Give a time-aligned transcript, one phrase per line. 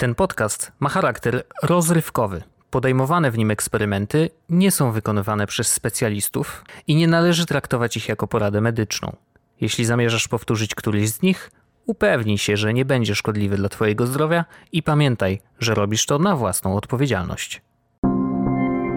[0.00, 2.42] Ten podcast ma charakter rozrywkowy.
[2.70, 8.26] Podejmowane w nim eksperymenty nie są wykonywane przez specjalistów i nie należy traktować ich jako
[8.26, 9.16] poradę medyczną.
[9.60, 11.50] Jeśli zamierzasz powtórzyć któryś z nich,
[11.86, 16.36] upewnij się, że nie będzie szkodliwy dla Twojego zdrowia i pamiętaj, że robisz to na
[16.36, 17.62] własną odpowiedzialność.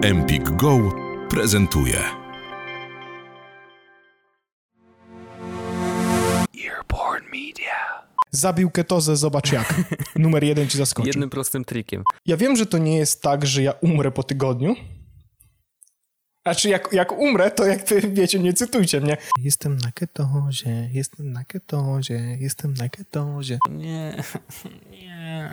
[0.02, 0.78] Empik Go
[1.28, 1.98] prezentuje.
[6.66, 7.93] Earborn Media.
[8.34, 9.74] Zabił ketozę, zobacz jak.
[10.16, 11.08] Numer jeden ci zaskoczy.
[11.08, 12.04] Jednym prostym trikiem.
[12.26, 14.76] Ja wiem, że to nie jest tak, że ja umrę po tygodniu.
[16.42, 19.16] Znaczy, jak, jak umrę, to jak ty wiecie, nie cytujcie mnie.
[19.42, 23.58] Jestem na ketozie, jestem na ketozie, jestem na ketozie.
[23.70, 24.16] Nie,
[24.92, 25.52] nie.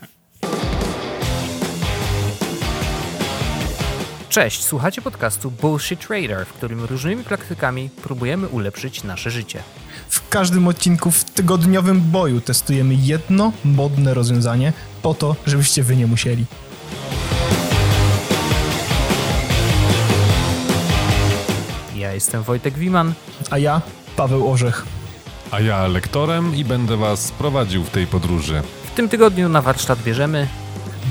[4.29, 9.63] Cześć, słuchacie podcastu Bullshit Trader, w którym różnymi praktykami próbujemy ulepszyć nasze życie.
[10.11, 16.07] W każdym odcinku w tygodniowym boju testujemy jedno modne rozwiązanie po to, żebyście wy nie
[16.07, 16.45] musieli.
[21.95, 23.13] Ja jestem Wojtek Wiman.
[23.49, 23.81] A ja,
[24.15, 24.85] Paweł Orzech.
[25.51, 28.61] A ja lektorem i będę was prowadził w tej podróży.
[28.91, 30.47] W tym tygodniu na warsztat bierzemy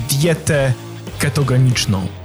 [0.09, 0.73] Dietę
[1.19, 2.20] ketogeniczną.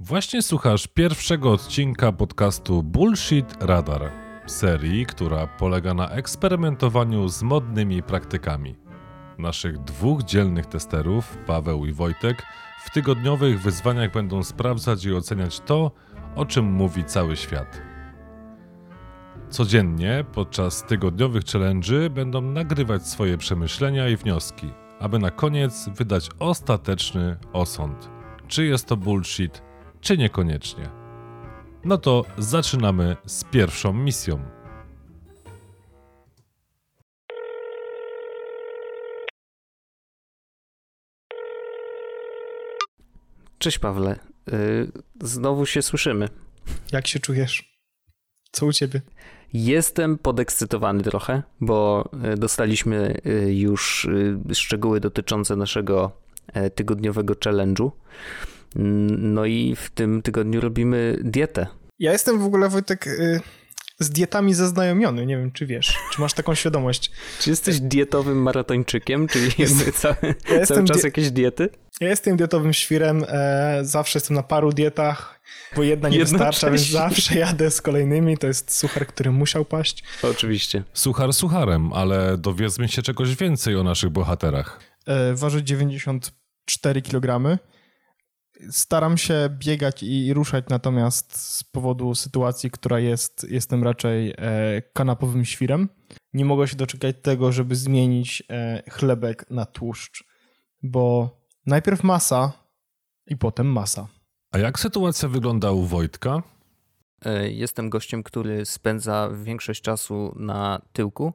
[0.00, 4.10] Właśnie słuchasz pierwszego odcinka podcastu Bullshit Radar,
[4.46, 8.76] serii, która polega na eksperymentowaniu z modnymi praktykami.
[9.38, 12.46] Naszych dwóch dzielnych testerów, Paweł i Wojtek,
[12.84, 15.90] w tygodniowych wyzwaniach będą sprawdzać i oceniać to,
[16.36, 17.82] o czym mówi cały świat.
[19.50, 27.36] Codziennie podczas tygodniowych challenge'y będą nagrywać swoje przemyślenia i wnioski, aby na koniec wydać ostateczny
[27.52, 28.10] osąd.
[28.48, 29.67] Czy jest to bullshit,
[30.00, 30.88] czy niekoniecznie.
[31.84, 34.42] No to zaczynamy z pierwszą misją.
[43.58, 44.18] Cześć Pawle.
[44.46, 46.28] Yy, znowu się słyszymy.
[46.92, 47.78] Jak się czujesz?
[48.52, 49.00] Co u ciebie?
[49.52, 54.04] Jestem podekscytowany trochę, bo y, dostaliśmy y, już
[54.50, 56.12] y, szczegóły dotyczące naszego
[56.46, 57.90] e, tygodniowego challenge'u.
[58.76, 61.66] Mm, No i w tym tygodniu robimy dietę.
[61.98, 63.40] Ja jestem w ogóle, Wojtek, y,
[63.98, 65.26] z dietami zaznajomiony.
[65.26, 67.10] Nie wiem, czy wiesz, czy masz taką świadomość.
[67.40, 71.68] Czy jesteś dietowym maratończykiem, czyli Jestem- cały, Ja cały czas jakieś diety?
[72.00, 75.40] ja jestem dietowym świrem, e, zawsze jestem na paru dietach,
[75.76, 76.48] bo jedna nie Jednocześnie.
[76.48, 78.38] wystarcza, więc zawsze jadę z kolejnymi.
[78.38, 80.04] To jest suchar, który musiał paść.
[80.22, 80.82] Oczywiście.
[80.92, 84.80] Suchar sucharem, ale dowiedzmy się czegoś więcej o naszych bohaterach.
[85.06, 87.58] E, waży 94 kg.
[88.70, 95.44] Staram się biegać i ruszać, natomiast z powodu sytuacji, która jest, jestem raczej e, kanapowym
[95.44, 95.88] świrem.
[96.32, 100.24] Nie mogę się doczekać tego, żeby zmienić e, chlebek na tłuszcz,
[100.82, 101.30] bo
[101.66, 102.52] najpierw masa
[103.26, 104.06] i potem masa.
[104.52, 106.42] A jak sytuacja wygląda u Wojtka?
[107.24, 111.32] E, Jestem gościem, który spędza większość czasu na tyłku.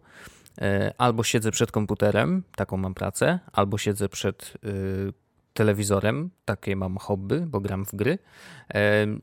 [0.98, 4.54] Albo siedzę przed komputerem, taką mam pracę, albo siedzę przed
[5.54, 8.18] telewizorem, takie mam hobby, bo gram w gry.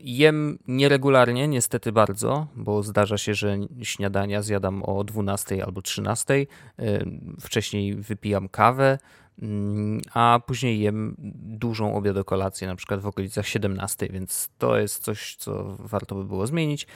[0.01, 6.33] Jem nieregularnie, niestety bardzo, bo zdarza się, że śniadania zjadam o 12 albo 13.
[6.33, 7.05] E,
[7.39, 8.99] Wcześniej wypijam kawę,
[9.41, 11.15] mm, a później jem
[11.57, 16.47] dużą obiadokolację, na przykład w okolicach 17, więc to jest coś, co warto by było
[16.47, 16.87] zmienić.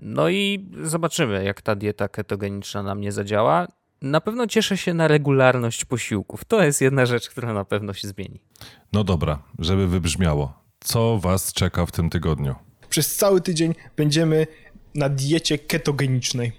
[0.00, 3.66] No i zobaczymy, jak ta dieta ketogeniczna na mnie zadziała.
[4.04, 6.44] Na pewno cieszę się na regularność posiłków.
[6.44, 8.40] To jest jedna rzecz, która na pewno się zmieni.
[8.92, 10.52] No dobra, żeby wybrzmiało.
[10.80, 12.54] Co was czeka w tym tygodniu?
[12.88, 14.46] Przez cały tydzień będziemy
[14.94, 16.52] na diecie ketogenicznej.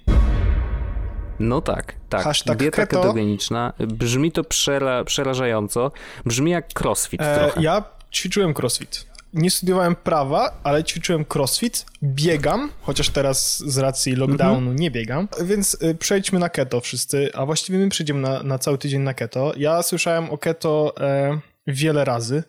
[1.39, 2.23] No tak, tak.
[2.23, 3.01] Hashtag Dieta keto.
[3.01, 3.73] ketogeniczna.
[3.79, 5.91] Brzmi to przera przerażająco.
[6.25, 7.62] Brzmi jak crossfit E, trochę.
[7.63, 7.83] ja
[8.13, 9.06] ćwiczyłem crossfit.
[9.34, 14.75] Nie studiowałem prawa, ale ćwiczyłem crossfit, biegam, chociaż teraz z racji lockdownu Mhm.
[14.75, 18.77] nie biegam, więc y, przejdźmy na keto wszyscy, a właściwie my przejdziemy na, na cały
[18.77, 19.54] tydzień na keto.
[19.57, 22.44] Ja słyszałem o keto e, wiele razy.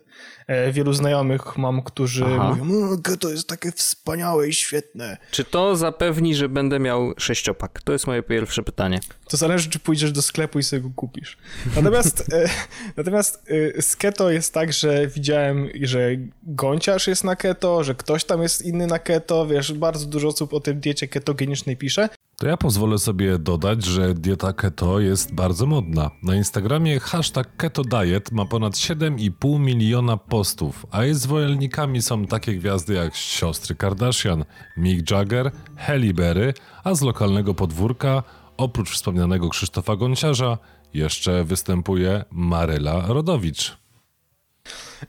[0.46, 2.54] E, wielu znajomych mam, którzy Aha.
[2.58, 5.16] mówią, "O, keto jest takie wspaniałe i świetne.
[5.30, 7.82] Czy to zapewni, że będę miał sześciopak?
[7.82, 9.00] To jest moje pierwsze pytanie.
[9.28, 11.36] To zależy, czy pójdziesz do sklepu i sobie go kupisz.
[11.76, 12.48] Natomiast, e,
[12.96, 13.42] natomiast
[13.76, 16.10] e, z keto jest tak, że widziałem, że
[16.42, 20.54] gąciarz jest na keto, że ktoś tam jest inny na keto, wiesz, bardzo dużo osób
[20.54, 22.08] o tym diecie ketogenicznej pisze.
[22.38, 26.10] To ja pozwolę sobie dodać, że dieta keto jest bardzo modna.
[26.22, 32.54] Na Instagramie hashtag keto diet ma ponad 7,5 miliona postów, a jej zwolennikami są takie
[32.54, 34.44] gwiazdy jak siostry Kardashian,
[34.76, 36.54] Mick Jagger, Halle Berry,
[36.84, 38.22] a z lokalnego podwórka
[38.56, 40.58] oprócz wspomnianego Krzysztofa Gonciarza
[40.94, 43.76] jeszcze występuje Maryla Rodowicz.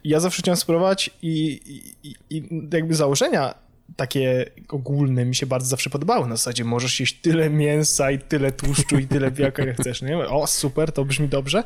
[0.04, 1.60] Ja zawsze chciałem spróbować i,
[2.04, 3.54] i, i jakby założenia
[3.98, 6.28] takie ogólne mi się bardzo zawsze podobały.
[6.28, 10.02] Na zasadzie możesz jeść tyle mięsa i tyle tłuszczu i tyle białka, jak chcesz.
[10.02, 10.18] Nie?
[10.18, 11.64] O, super, to brzmi dobrze.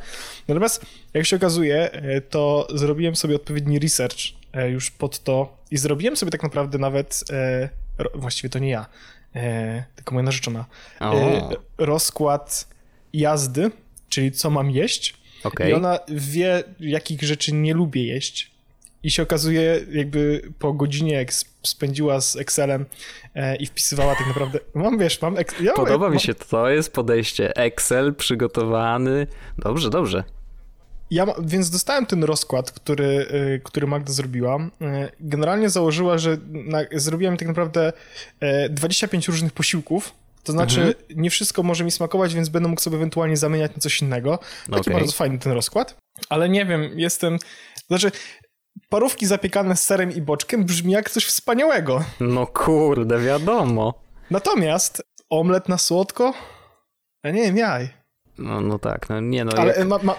[0.47, 4.17] Natomiast, jak się okazuje, e, to zrobiłem sobie odpowiedni research
[4.53, 7.69] e, już pod to i zrobiłem sobie tak naprawdę nawet, e,
[8.15, 8.85] właściwie to nie ja,
[9.95, 10.65] tylko moja narzeczona,
[11.77, 12.67] rozkład
[13.13, 13.71] jazdy,
[14.09, 15.13] czyli co mam jeść.
[15.43, 15.69] Okay.
[15.69, 18.51] I ona wie, jakich rzeczy nie lubię jeść
[19.03, 21.33] i się okazuje, jakby po godzinie, jak
[21.63, 22.85] spędziła z Excelem
[23.35, 24.59] e, i wpisywała tak naprawdę.
[24.73, 25.35] Mam wiesz, mam.
[25.61, 27.55] Ja, Podoba mi się to, jest podejście.
[27.55, 29.27] Excel przygotowany.
[29.57, 30.23] Dobrze, dobrze.
[31.11, 34.57] Ja, więc dostałem ten rozkład, który, e, który Magda zrobiła.
[34.81, 37.93] E, generalnie założyła, że na, zrobiłem tak naprawdę
[38.69, 40.13] 25 różnych posiłków.
[40.43, 40.95] To znaczy, mhm.
[41.21, 44.39] nie wszystko może mi smakować, więc będę mógł sobie ewentualnie zamieniać na coś innego.
[44.65, 44.93] Taki okay.
[44.93, 45.95] bardzo fajny ten rozkład.
[46.29, 47.37] Ale nie wiem, jestem.
[47.87, 48.11] Znaczy,
[48.91, 52.03] parówki zapiekane z serem i boczkiem brzmi jak coś wspaniałego.
[52.19, 53.93] No kurde, wiadomo.
[54.31, 56.33] Natomiast omlet na słodko?
[57.23, 57.89] Ja nie wiem, jaj.
[58.37, 59.51] No, no tak, no nie no.
[59.57, 59.87] Ale jak...
[59.87, 60.15] ma, ma,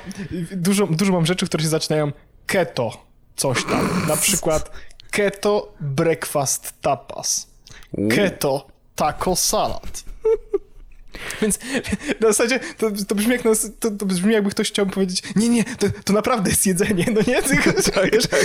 [0.52, 2.12] dużo, dużo mam rzeczy, które się zaczynają
[2.46, 2.92] keto,
[3.36, 3.88] coś tam.
[4.08, 4.70] Na przykład
[5.10, 7.50] keto breakfast tapas.
[8.10, 10.04] Keto taco salad.
[11.43, 11.59] Więc
[12.20, 15.49] na zasadzie to, to brzmi jak nas, to, to, brzmi jakby ktoś chciał powiedzieć, nie,
[15.49, 17.43] nie, to, to naprawdę jest jedzenie, no nie?
[17.43, 18.44] Tylko, tak, wiesz, tak.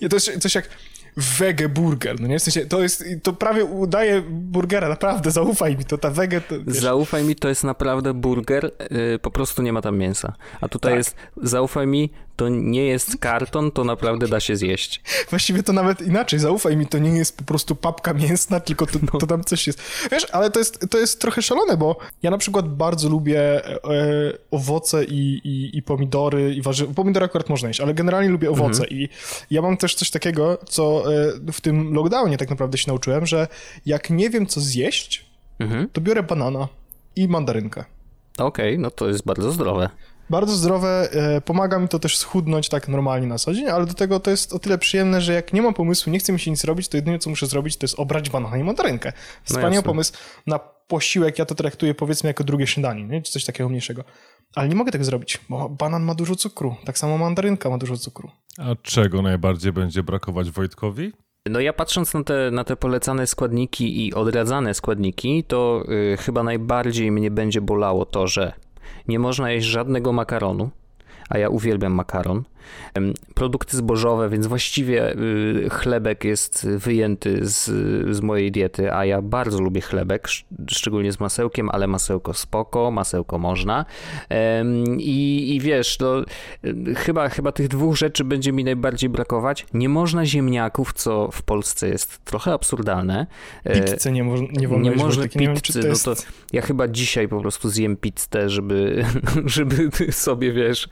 [0.10, 0.68] to jest coś jak
[1.16, 2.38] wege burger, no nie?
[2.38, 6.40] W sensie, to jest, to prawie udaje burgera, naprawdę, zaufaj mi, to ta wege...
[6.40, 10.34] To, zaufaj mi, to jest naprawdę burger, yy, po prostu nie ma tam mięsa.
[10.60, 10.98] A tutaj tak.
[10.98, 15.02] jest, zaufaj mi, to nie jest karton, to naprawdę da się zjeść.
[15.30, 18.98] Właściwie to nawet inaczej, zaufaj mi, to nie jest po prostu papka mięsna, tylko to,
[19.12, 19.20] no.
[19.20, 19.82] to tam coś jest.
[20.10, 23.82] Wiesz, ale to jest, to jest trochę szalone, bo ja na przykład bardzo lubię e,
[24.50, 26.94] owoce i, i, i, pomidory i warzywa.
[26.94, 28.90] Pomidory akurat można jeść, ale generalnie lubię owoce mhm.
[28.90, 29.08] i
[29.50, 33.48] ja mam też coś takiego, co e, w tym lockdownie tak naprawdę się nauczyłem, że
[33.86, 35.26] jak nie wiem co zjeść,
[35.58, 35.88] mhm.
[35.92, 36.68] to biorę banana
[37.16, 37.84] i mandarynkę.
[38.38, 39.90] Okej, okay, no to jest bardzo zdrowe
[40.30, 43.94] bardzo zdrowe, e, pomaga mi to też schudnąć tak normalnie na co dzień, ale do
[43.94, 46.50] tego to jest o tyle przyjemne, że jak nie mam pomysłu, nie chcę mi się
[46.50, 49.12] nic robić, to jedyne co muszę zrobić to jest obrać banana i mandarynkę.
[49.16, 50.12] No Wspaniały no pomysł
[50.46, 50.58] na
[50.88, 53.22] posiłek, ja to traktuję powiedzmy jako drugie śniadanie, nie?
[53.22, 54.04] czy coś takiego mniejszego.
[54.54, 57.96] Ale nie mogę tego zrobić, bo banan ma dużo cukru, tak samo mandarynka ma dużo
[57.96, 58.30] cukru.
[58.58, 61.12] A czego najbardziej będzie brakować Wojtkowi?
[61.50, 66.42] No ja patrząc na te, na te polecane składniki i odradzane składniki, to yy, chyba
[66.42, 68.52] najbardziej mnie będzie bolało to, że
[69.08, 70.70] nie można jeść żadnego makaronu,
[71.28, 72.44] a ja uwielbiam makaron.
[73.34, 77.64] Produkty zbożowe, więc właściwie y, chlebek jest wyjęty z,
[78.16, 80.28] z mojej diety, a ja bardzo lubię chlebek,
[80.70, 83.84] szczególnie z masełkiem, ale masełko spoko, masełko można.
[84.98, 86.24] I, i wiesz, to
[86.64, 89.66] y, chyba, chyba tych dwóch rzeczy będzie mi najbardziej brakować.
[89.74, 93.26] Nie można ziemniaków, co w Polsce jest trochę absurdalne.
[93.64, 96.06] E, Pizzę nie, mo nie wolno Nie można pizzy, wiem, to jest...
[96.06, 96.22] no to
[96.52, 99.04] ja chyba dzisiaj po prostu zjem pizzę, żeby,
[99.44, 100.88] żeby sobie, wiesz,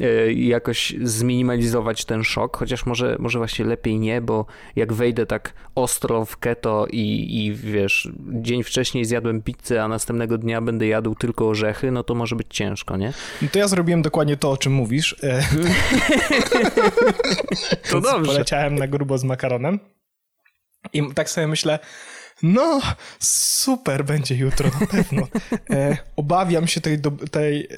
[0.00, 5.52] e, jakoś zminimalizować ten szok, chociaż może, może właśnie lepiej nie, bo jak wejdę tak
[5.74, 11.14] ostro w keto i, i wiesz, dzień wcześniej zjadłem pizzę, a następnego dnia będę jadł
[11.14, 13.12] tylko orzechy, no to może być ciężko, nie?
[13.42, 15.16] No to ja zrobiłem dokładnie to, o czym mówisz.
[15.22, 15.42] E,
[17.90, 18.32] to dobrze.
[18.32, 19.78] Poleciałem na grubo z makaronem
[20.92, 21.78] i tak sobie myślę,
[22.42, 22.80] no,
[23.18, 25.28] super będzie jutro, na pewno.
[25.70, 27.68] E, obawiam się tej, do, tej,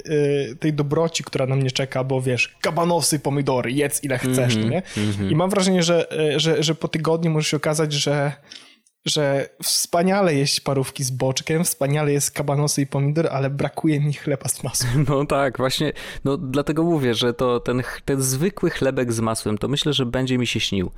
[0.51, 4.67] e, tej dobroci, która na mnie czeka, bo wiesz, kabanosy, pomidory, jedz ile chcesz, mm
[4.67, 4.83] -hmm, nie?
[4.97, 5.31] Mm -hmm.
[5.31, 8.31] I mam wrażenie, że, e, że, że po tygodniu może się okazać, że
[9.05, 14.49] że wspaniale jeść parówki z boczkiem, wspaniale jest kabanosy i pomidor, ale brakuje mi chleba
[14.49, 15.05] z masłem.
[15.11, 15.93] No tak, właśnie,
[16.25, 20.37] no dlatego mówię, że to ten, ten zwykły chlebek z masłem, to myślę, że będzie
[20.37, 20.91] mi się śnił.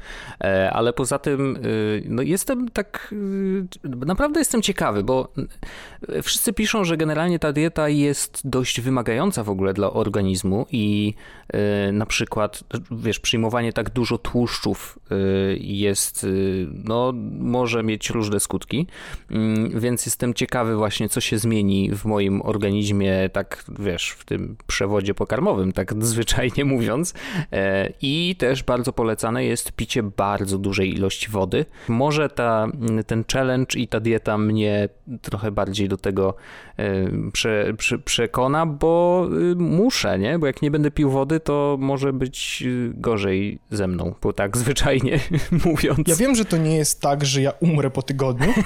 [0.43, 3.13] E, ale poza tym, y, no jestem tak,
[3.85, 5.33] y, naprawdę jestem ciekawy, bo
[6.09, 11.13] y, wszyscy piszą, że generalnie ta dieta jest dość wymagająca w ogóle dla organizmu i
[11.93, 14.99] na przykład, wiesz, przyjmowanie tak dużo tłuszczów
[15.57, 16.25] jest,
[16.83, 18.87] no może mieć mieć różne skutki,
[19.31, 24.57] mm, więc jestem ciekawy właśnie, co się zmieni w moim organizmie, tak wiesz, w tym
[24.67, 27.13] przewodzie pokarmowym, tak zwyczajnie mówiąc.
[27.51, 31.65] E, I też bardzo polecane jest picie bardzo dużej ilości wody.
[31.87, 32.67] Może ta,
[33.07, 34.89] ten challenge i ta dieta mnie
[35.21, 36.35] trochę bardziej do tego
[36.77, 40.39] e, prze, prze, przekona, bo y, muszę, nie?
[40.39, 44.57] Bo jak nie będę pił wody, to może być y, gorzej ze mną, bo tak
[44.63, 45.19] zwyczajnie
[45.65, 46.07] mówiąc.
[46.07, 48.53] Ja wiem, że to nie jest tak, że ja umrę umrę po tygodniu.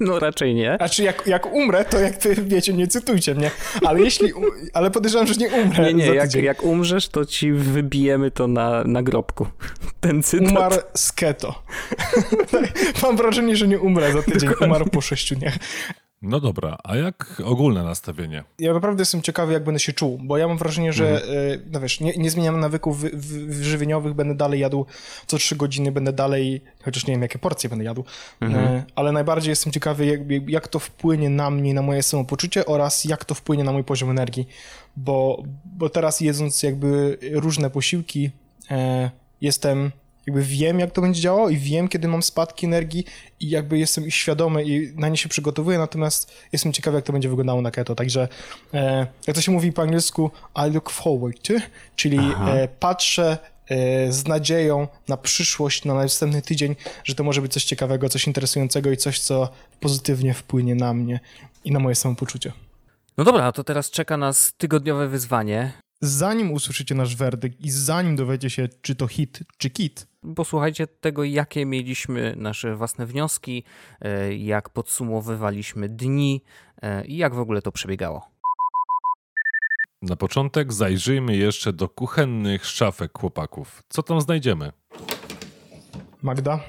[0.00, 0.76] No raczej nie.
[0.76, 3.50] Znaczy, jak, jak umrę, to jak wy wiecie, nie cytujcie mnie.
[3.86, 4.32] Ale jeśli.
[4.72, 5.84] Ale podejrzewam, że nie umrę.
[5.84, 9.46] Nie, nie, jak, jak umrzesz, to ci wybijemy to na, na grobku.
[10.00, 10.50] Ten cytat.
[10.50, 11.62] Umarł z keto.
[13.02, 14.50] Mam wrażenie, że nie umrę za tydzień.
[14.60, 15.54] Umarł po sześciu dniach.
[16.22, 18.44] No dobra, a jak ogólne nastawienie?
[18.58, 21.80] Ja naprawdę jestem ciekawy, jak będę się czuł, bo ja mam wrażenie, że e, no
[21.80, 24.86] wiesz, nie, nie zmieniam nawyków wy, wy, żywieniowych, będę dalej jadł
[25.26, 28.04] co trzy godziny, będę dalej, chociaż nie wiem, jakie porcje będę jadł,
[28.42, 33.04] e, ale najbardziej jestem ciekawy, jak, jak to wpłynie na mnie, na moje samopoczucie oraz
[33.04, 34.48] jak to wpłynie na mój poziom energii,
[34.96, 38.30] bo, bo teraz jedząc jakby różne posiłki,
[38.70, 39.10] e,
[39.40, 39.92] jestem
[40.28, 43.04] jakby wiem, jak to będzie działało i wiem, kiedy mam spadki energii
[43.40, 47.12] i jakby jestem ich świadomy i na nie się przygotowuję, natomiast jestem ciekawy, jak to
[47.12, 47.94] będzie wyglądało na keto.
[47.94, 48.28] Także
[48.74, 50.30] e, jak to się mówi po angielsku,
[50.66, 51.54] I look forward to,
[51.96, 57.52] czyli e, patrzę e, z nadzieją na przyszłość, na następny tydzień, że to może być
[57.52, 59.48] coś ciekawego, coś interesującego i coś, co
[59.80, 61.20] pozytywnie wpłynie na mnie
[61.64, 62.52] i na moje samopoczucie.
[63.18, 65.72] No dobra, to teraz czeka nas tygodniowe wyzwanie.
[66.00, 70.06] Zanim usłyszycie nasz werdykt i zanim dowiecie się, czy to hit, czy kit,
[70.36, 73.64] Posłuchajcie tego, jakie mieliśmy nasze własne wnioski,
[74.00, 76.44] e, jak podsumowywaliśmy dni
[76.82, 78.30] e, i jak w ogóle to przebiegało.
[80.02, 83.82] Na początek zajrzyjmy jeszcze do kuchennych szafek chłopaków.
[83.88, 84.72] Co tam znajdziemy?
[86.22, 86.60] Magda,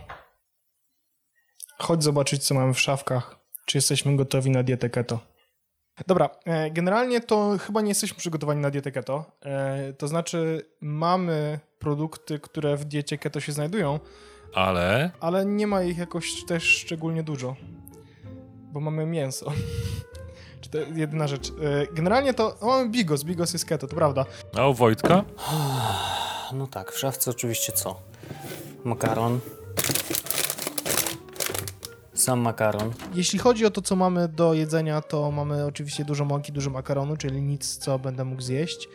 [1.80, 3.40] chodź zobaczyć, co mamy w szafkach.
[3.66, 5.29] Czy jesteśmy gotowi na dietę keto?
[6.08, 9.26] Dobra, e, generalnie to chyba nie jesteśmy przygotowani na dietę keto.
[9.46, 14.00] E, To znaczy, mamy produkty, które w diecie keto się znajdują,
[14.54, 17.56] Ale ale nie ma ich jakoś też szczególnie dużo,
[18.72, 19.52] bo mamy mięso.
[20.62, 21.50] Czy to jedyna rzecz.
[21.50, 21.54] E,
[21.94, 24.26] Generalnie to no, mamy bigos, bigos jest keto, to prawda.
[24.58, 25.24] a u Wojtka?
[26.54, 28.00] No tak, w szafce oczywiście co?
[28.84, 29.40] Makaron.
[32.30, 32.92] Sam makaron.
[33.16, 37.18] Jeśli chodzi o to, co mamy do jedzenia, to mamy oczywiście dużo mąki, dużo makaronu,
[37.18, 38.90] czyli nic, co będę mógł zjeść.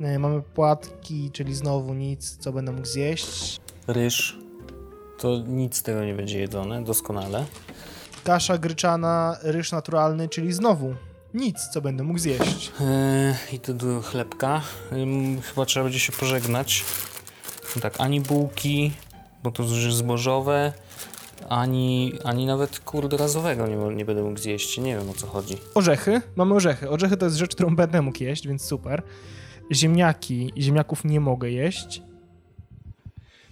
[0.00, 3.60] E, Mamy płatki, czyli znowu nic, co będę mógł zjeść.
[3.86, 4.38] Ryż.
[5.18, 7.44] To nic z tego nie będzie jedzone, doskonale.
[8.24, 10.94] Kasza gryczana, ryż naturalny, czyli znowu
[11.34, 12.72] nic, co będę mógł zjeść.
[12.80, 14.60] Yy, I do chlebka.
[14.92, 16.84] Ym, chyba trzeba będzie się pożegnać.
[17.76, 18.92] No tak, ani bułki,
[19.42, 20.72] bo to już jest zbożowe,
[21.48, 24.78] ani, ani nawet kurde razowego nie, nie będę mógł zjeść.
[24.78, 25.56] Nie wiem o co chodzi.
[25.74, 26.90] Orzechy, mamy orzechy.
[26.90, 29.02] Orzechy to jest rzecz, którą będę mógł jeść, więc super.
[29.72, 32.02] Ziemniaki, ziemniaków nie mogę jeść.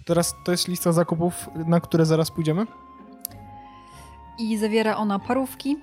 [0.05, 2.65] Teraz to jest lista zakupów, na które zaraz pójdziemy.
[4.39, 5.77] I zawiera ona parówki,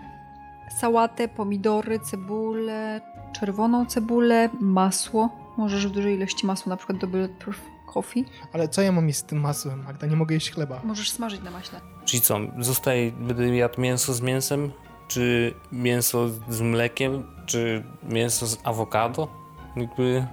[0.80, 3.00] sałatę, pomidory, cebulę,
[3.32, 5.28] czerwoną cebulę, masło.
[5.56, 8.24] Możesz w dużej ilości masła, na przykład do Bulletproof Coffee.
[8.52, 10.06] Ale co ja mam jeść z tym masłem, Magda?
[10.06, 10.80] Nie mogę jeść chleba.
[10.84, 11.80] Możesz smażyć na maśle.
[12.04, 14.72] Czyli co, zostaje, będę jadł mięso z mięsem,
[15.08, 19.28] czy mięso z mlekiem, czy mięso z awokado?
[19.76, 20.26] Jakby,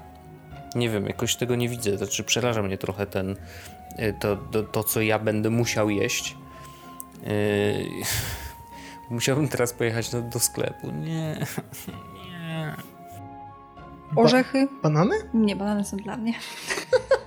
[0.76, 1.98] nie wiem, jakoś tego nie widzę.
[1.98, 3.30] Znaczy przeraża mnie trochę ten,
[4.00, 6.38] y, to, to, to co ja będę musiał jeść.
[7.24, 7.86] Yy,
[9.16, 10.92] musiałbym teraz pojechać do, do sklepu.
[10.92, 11.46] Nie,
[12.16, 12.76] nie.
[14.12, 14.68] Ba- Orzechy?
[14.84, 15.16] banany?
[15.34, 16.34] Nie, banany są dla mnie.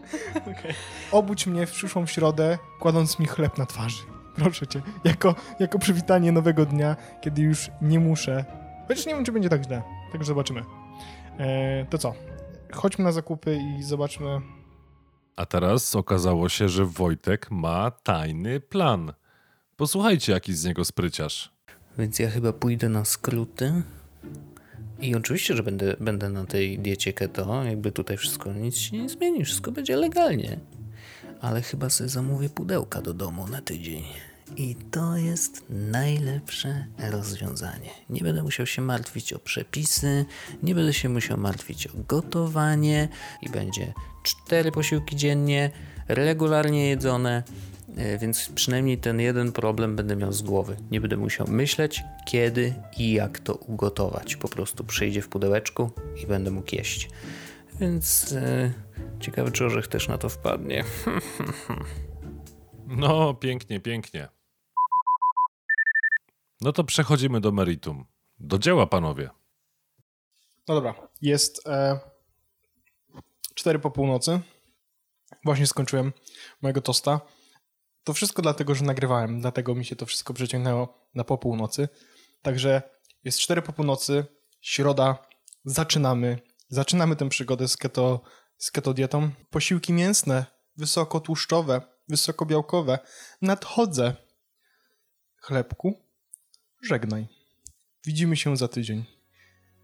[1.12, 4.02] Obudź mnie w przyszłą środę, kładąc mi chleb na twarzy.
[4.34, 4.82] Proszę cię.
[5.04, 8.44] Jako, jako przywitanie nowego dnia, kiedy już nie muszę.
[8.88, 9.82] Chociaż nie wiem, czy będzie tak źle.
[10.12, 10.62] Także zobaczymy.
[11.38, 12.14] E, to co?
[12.72, 14.40] Chodźmy na zakupy i zobaczmy.
[15.36, 19.12] A teraz okazało się, że Wojtek ma tajny plan.
[19.76, 21.52] Posłuchajcie, jaki z niego spryciarz.
[21.98, 23.82] Więc ja chyba pójdę na skróty.
[25.00, 29.08] I oczywiście, że będę, będę na tej diecie keto, jakby tutaj wszystko nic się nie
[29.08, 30.60] zmieni, wszystko będzie legalnie.
[31.40, 34.04] Ale chyba sobie zamówię pudełka do domu na tydzień.
[34.56, 37.90] I to jest najlepsze rozwiązanie.
[38.10, 40.24] Nie będę musiał się martwić o przepisy,
[40.62, 43.08] nie będę się musiał martwić o gotowanie
[43.42, 45.70] i będzie cztery posiłki dziennie,
[46.08, 47.42] regularnie jedzone,
[48.18, 50.76] Więc przynajmniej ten jeden problem będę miał z głowy.
[50.90, 54.36] Nie będę musiał myśleć, kiedy i jak to ugotować.
[54.36, 55.90] Po prostu przyjdzie w pudełeczku
[56.22, 57.10] i będę mógł jeść.
[57.80, 58.72] Więc e,
[59.20, 60.84] ciekawe, czy orzech też na to wpadnie.
[62.86, 64.28] No, pięknie, pięknie.
[66.60, 68.04] No to przechodzimy do meritum.
[68.38, 69.30] Do dzieła, panowie.
[70.68, 70.94] No dobra.
[71.22, 72.00] Jest e,
[73.54, 74.40] 4 po północy.
[75.44, 76.12] Właśnie skończyłem
[76.62, 77.20] mojego tosta.
[78.04, 81.88] To wszystko dlatego, że nagrywałem, dlatego mi się to wszystko przeciągnęło na po północy.
[82.42, 82.82] Także
[83.24, 84.24] jest 4 po północy,
[84.60, 85.26] środa,
[85.64, 86.38] zaczynamy.
[86.68, 88.20] Zaczynamy tę przygodę z keto,
[88.58, 89.30] z keto dietą.
[89.50, 90.46] Posiłki mięsne,
[90.76, 92.98] wysokotłuszczowe, wysokobiałkowe.
[93.42, 94.14] Nadchodzę.
[95.36, 95.94] Chlebku,
[96.82, 97.26] żegnaj.
[98.06, 99.04] Widzimy się za tydzień.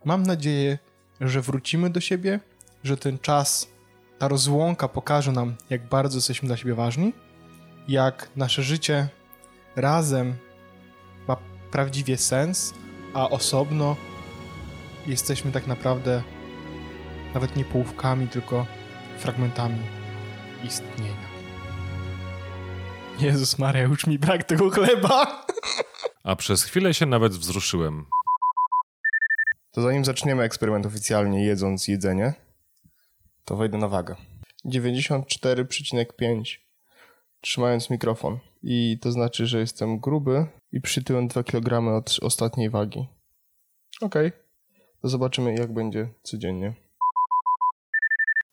[0.05, 0.79] Mam nadzieję,
[1.21, 2.41] że wrócimy do siebie,
[2.85, 3.69] że ten czas,
[4.19, 7.13] ta rozłąka pokaże nam, jak bardzo jesteśmy dla siebie ważni,
[7.91, 9.09] jak nasze życie
[9.77, 10.37] razem
[11.29, 11.37] ma
[11.71, 12.75] prawdziwie sens,
[13.15, 13.97] a osobno
[15.07, 16.23] jesteśmy tak naprawdę
[17.35, 18.67] nawet nie połówkami, tylko
[19.19, 19.79] fragmentami
[20.65, 21.31] istnienia.
[23.21, 25.47] Jezus Maria, już mi brak tego chleba.
[26.25, 28.07] A przez chwilę się nawet wzruszyłem.
[29.71, 32.35] To zanim zaczniemy eksperyment oficjalnie jedząc jedzenie,
[33.45, 34.17] to wejdę na wagę.
[34.65, 36.70] 94,5
[37.41, 38.39] trzymając mikrofon.
[38.63, 43.07] I to znaczy, że jestem gruby i przytyłem 2 kg od ostatniej wagi.
[44.01, 44.27] Okej.
[44.27, 44.41] Okay.
[45.03, 46.75] To zobaczymy, jak będzie codziennie.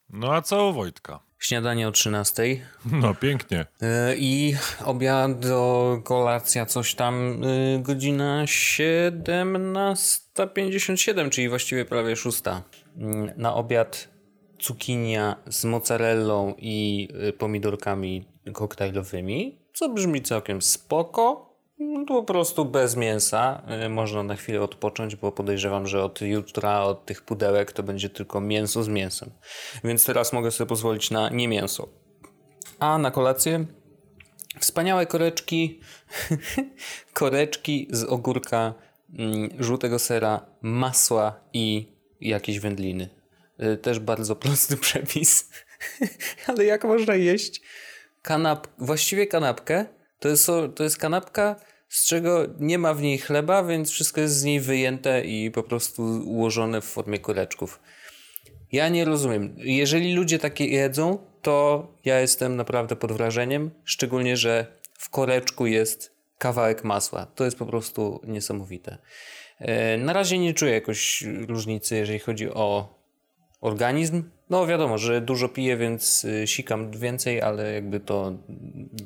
[0.10, 1.20] No a co u Wojtka?
[1.40, 2.44] Śniadanie o 13.
[2.86, 3.66] No pięknie.
[4.18, 12.42] I obiad, do kolacja, coś tam, y, godzina 17.57, czyli właściwie prawie 6.
[12.98, 14.08] Mm, na obiad
[14.60, 21.48] cukinia z mozzarellą i y, pomidorkami koktajlowymi, co brzmi całkiem spoko.
[21.80, 23.62] No, po prostu bez mięsa.
[23.86, 28.10] Y, można na chwilę odpocząć, bo podejrzewam, że od jutra, od tych pudełek to będzie
[28.10, 29.32] tylko mięso z mięsem.
[29.84, 31.88] Więc teraz mogę sobie pozwolić na nie mięso.
[32.80, 33.66] A na kolację
[34.60, 35.80] wspaniałe koreczki,
[37.14, 38.74] koreczki z ogórka,
[39.20, 43.10] mm, żółtego sera, masła i jakieś wędliny.
[43.64, 45.50] Y, też bardzo prosty przepis.
[46.48, 47.62] Ale jak można jeść
[48.28, 49.86] kanap, właściwie kanapkę?
[50.20, 51.56] To jest, to jest kanapka,
[51.90, 55.64] z czego nie ma w niej chleba, więc wszystko jest z niej wyjęte i po
[55.64, 57.80] prostu ułożone w formie koreczków.
[58.72, 59.56] Ja nie rozumiem.
[59.58, 66.12] Jeżeli ludzie takie jedzą, to ja jestem naprawdę pod wrażeniem, szczególnie, że w koreczku jest
[66.38, 67.26] kawałek masła.
[67.26, 68.98] To jest po prostu niesamowite.
[69.60, 72.96] E, na razie nie czuję jakoś różnicy, jeżeli chodzi o
[73.62, 74.24] organizm.
[74.50, 78.34] No wiadomo, że dużo piję, więc y, sikam więcej, ale jakby to,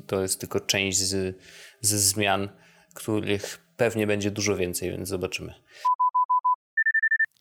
[0.06, 1.36] to jest tylko część z,
[1.80, 2.48] z zmian,
[2.94, 5.54] których pewnie będzie dużo więcej, więc zobaczymy.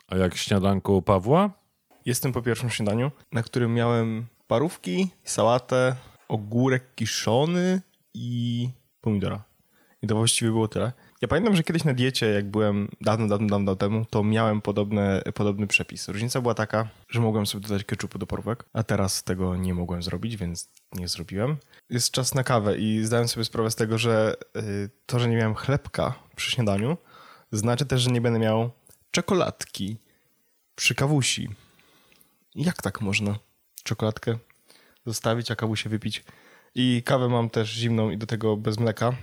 [0.07, 1.51] A jak śniadanko u Pawła?
[2.05, 5.95] Jestem po pierwszym śniadaniu, na którym miałem parówki, sałatę,
[6.27, 7.81] ogórek kiszony
[8.13, 8.69] i
[9.01, 9.43] pomidora.
[10.01, 10.91] I to właściwie było tyle.
[11.21, 15.21] Ja pamiętam, że kiedyś na diecie, jak byłem dawno, dawno, dawno temu, to miałem podobne,
[15.33, 16.07] podobny przepis.
[16.07, 20.03] Różnica była taka, że mogłem sobie dodać ketchupu do porówek, a teraz tego nie mogłem
[20.03, 21.57] zrobić, więc nie zrobiłem.
[21.89, 25.35] Jest czas na kawę i zdałem sobie sprawę z tego, że y, to, że nie
[25.35, 26.97] miałem chlebka przy śniadaniu,
[27.51, 28.71] znaczy też, że nie będę miał
[29.11, 29.97] czekoladki
[30.75, 31.49] przy kawusi.
[32.55, 33.39] Jak tak można?
[33.83, 34.37] Czekoladkę
[35.05, 36.23] zostawić, a kawusie wypić.
[36.75, 39.13] I kawę mam też zimną i do tego bez mleka,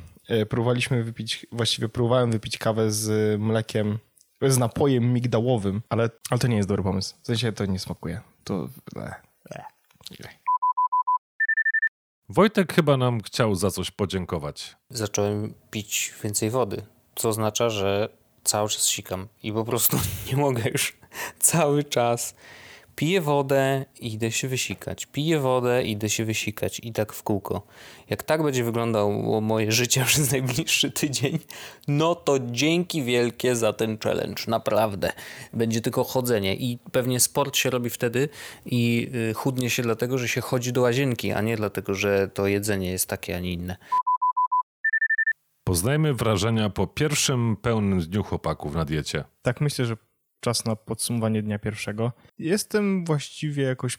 [0.48, 3.98] próbowaliśmy wypić, właściwie próbowałem wypić kawę z mlekiem,
[4.42, 7.14] z napojem migdałowym, ale, ale to nie jest dobry pomysł.
[7.22, 8.20] W sensie to nie smakuje.
[8.44, 8.68] To...
[8.96, 9.14] E,
[9.50, 9.64] e,
[12.28, 14.76] Wojtek chyba nam chciał za coś podziękować.
[14.90, 16.82] Zacząłem pić więcej wody,
[17.14, 18.08] co oznacza, że
[18.44, 19.96] cały czas sikam i po prostu
[20.30, 20.96] nie mogę już
[21.38, 22.34] cały czas
[22.98, 25.06] Piję wodę i idę się wysikać.
[25.06, 26.80] Piję wodę i idę się wysikać.
[26.84, 27.66] I tak w kółko.
[28.10, 31.38] Jak tak będzie wyglądało moje życie przez najbliższy tydzień,
[31.88, 34.42] no to dzięki wielkie za ten challenge.
[34.48, 35.12] Naprawdę.
[35.52, 36.56] Będzie tylko chodzenie.
[36.56, 38.28] I pewnie sport się robi wtedy
[38.66, 42.46] i y, chudnie się dlatego, że się chodzi do łazienki, a nie dlatego, że to
[42.46, 43.76] jedzenie jest takie, a nie inne.
[45.64, 49.24] Poznajmy wrażenia po pierwszym pełnym dniu chłopaków na diecie.
[49.42, 49.96] Tak myślę, że
[50.40, 52.12] czas na podsumowanie dnia pierwszego.
[52.38, 53.98] Jestem właściwie jakoś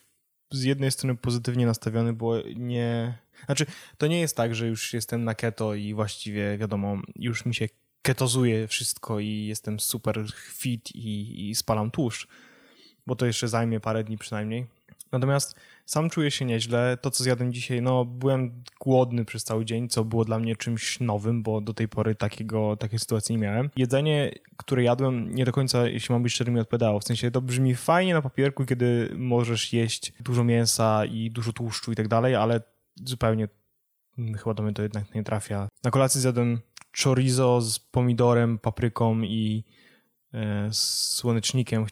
[0.51, 3.17] z jednej strony pozytywnie nastawiony, bo nie.
[3.45, 3.65] Znaczy,
[3.97, 7.67] to nie jest tak, że już jestem na keto i właściwie wiadomo, już mi się
[8.01, 12.27] ketozuje wszystko i jestem super fit i, i spalam tłuszcz,
[13.07, 14.67] bo to jeszcze zajmie parę dni przynajmniej.
[15.11, 16.97] Natomiast sam czuję się nieźle.
[17.01, 20.99] To, co zjadłem dzisiaj, no byłem głodny przez cały dzień, co było dla mnie czymś
[20.99, 23.69] nowym, bo do tej pory takiego, takiej sytuacji nie miałem.
[23.75, 26.99] Jedzenie, które jadłem, nie do końca, jeśli mam być szczery, mi odpowiadało.
[26.99, 31.91] W sensie to brzmi fajnie na papierku, kiedy możesz jeść dużo mięsa i dużo tłuszczu
[31.91, 32.61] i tak dalej, ale
[32.95, 33.47] zupełnie
[34.37, 35.67] chyba do mnie to jednak nie trafia.
[35.83, 36.59] Na kolację zjadłem
[37.03, 39.63] chorizo z pomidorem, papryką i
[40.33, 41.85] e, słonecznikiem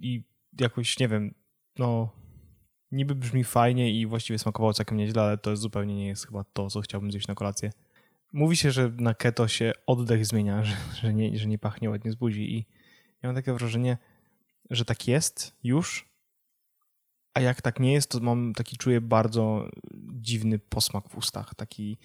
[0.00, 0.22] i
[0.60, 1.34] jakoś, nie wiem,
[1.78, 2.12] no
[2.92, 6.70] niby brzmi fajnie i właściwie smakowało całkiem nieźle, ale to zupełnie nie jest chyba to,
[6.70, 7.70] co chciałbym zjeść na kolację.
[8.32, 12.12] Mówi się, że na keto się oddech zmienia, że, że, nie, że nie pachnie ładnie
[12.12, 12.66] z buzi i
[13.22, 13.98] ja mam takie wrażenie,
[14.70, 16.08] że tak jest już,
[17.34, 19.68] a jak tak nie jest, to mam taki, czuję bardzo
[20.12, 21.98] dziwny posmak w ustach, taki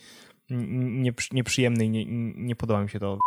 [1.32, 3.19] nieprzyjemny i nie, nie podoba mi się to.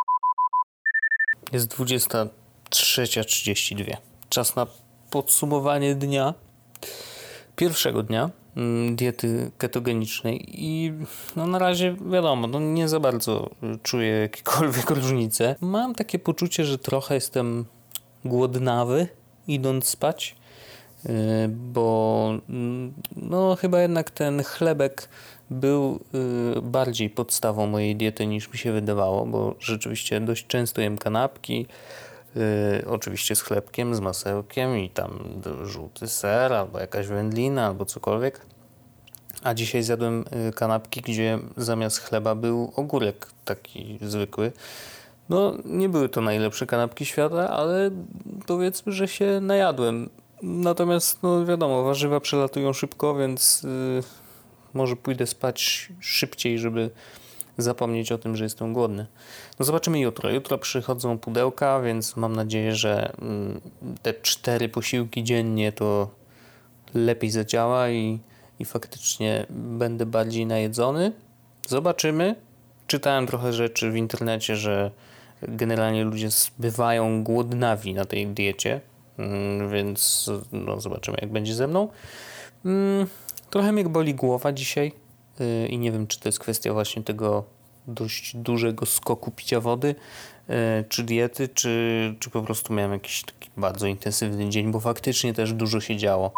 [1.53, 3.97] Jest 23.32.
[4.29, 4.67] Czas na
[5.11, 6.35] podsumowanie dnia,
[7.57, 10.93] pierwszego dnia mm, diety ketogenicznej i
[11.37, 13.51] no na razie wiadomo, no nie za bardzo
[13.83, 15.57] czuję jakiekolwiek różnice.
[15.61, 17.65] Mam takie poczucie, że trochę jestem
[18.25, 19.09] głodnawy
[19.49, 20.37] idąc spać,
[21.07, 21.11] y,
[21.49, 25.09] bo mm, no chyba jednak ten chlebek
[25.51, 26.01] był
[26.59, 31.67] y, bardziej podstawą mojej diety niż mi się wydawało, bo rzeczywiście dość często jem kanapki,
[32.37, 35.19] y, oczywiście z chlebkiem, z masełkiem i tam
[35.65, 38.41] żółty ser albo jakaś wędlina albo cokolwiek.
[39.43, 44.53] A dzisiaj zjadłem kanapki, gdzie zamiast chleba był ogórek taki zwykły.
[45.29, 47.91] No, nie były to najlepsze kanapki świata, ale
[48.47, 50.11] powiedzmy, że się najadłem.
[50.43, 54.03] Natomiast, no wiadomo, warzywa przelatują szybko, więc yy,
[54.75, 56.91] może pójdę spać szybciej, żeby
[57.59, 59.07] zapomnieć o tym, że jestem głodny.
[59.59, 60.31] No zobaczymy jutro.
[60.31, 63.13] Jutro przychodzą pudełka, więc mam nadzieję, że
[63.83, 66.11] yy, te cztery posiłki dziennie to
[66.95, 68.19] lepiej zadziała i,
[68.59, 71.13] i faktycznie będę bardziej najedzony.
[71.67, 72.35] Zobaczymy.
[72.87, 74.91] Czytałem trochę rzeczy w internecie, że
[75.43, 78.81] generalnie ludzie bywają głodnawi na tej diecie,
[79.19, 81.89] mm, więc no, zobaczymy jak będzie ze mną.
[82.65, 83.07] Mm,
[83.51, 84.93] trochę mnie boli głowa dzisiaj
[85.69, 87.45] i nie wiem, czy to jest kwestia właśnie tego
[87.87, 89.95] dość dużego skoku picia wody,
[90.51, 95.35] y, czy diety, czy, czy po prostu miałem jakiś taki bardzo intensywny dzień, bo faktycznie
[95.35, 96.33] też dużo się działo.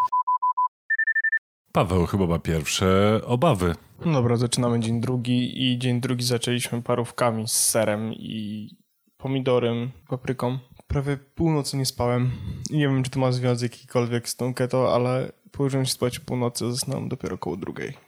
[1.72, 3.74] Paweł chyba ma pierwsze obawy.
[4.04, 8.70] No dobra, zaczynamy dzień drugi i dzień drugi zaczęliśmy parówkami z serem i
[9.16, 10.58] pomidorem, papryką.
[10.86, 12.30] Prawie północy nie spałem.
[12.70, 16.22] Nie wiem, czy to ma związek jakikolwiek z tą keto, ale położyłem się spać o
[16.24, 18.07] północy, zasnąłem dopiero około drugiej.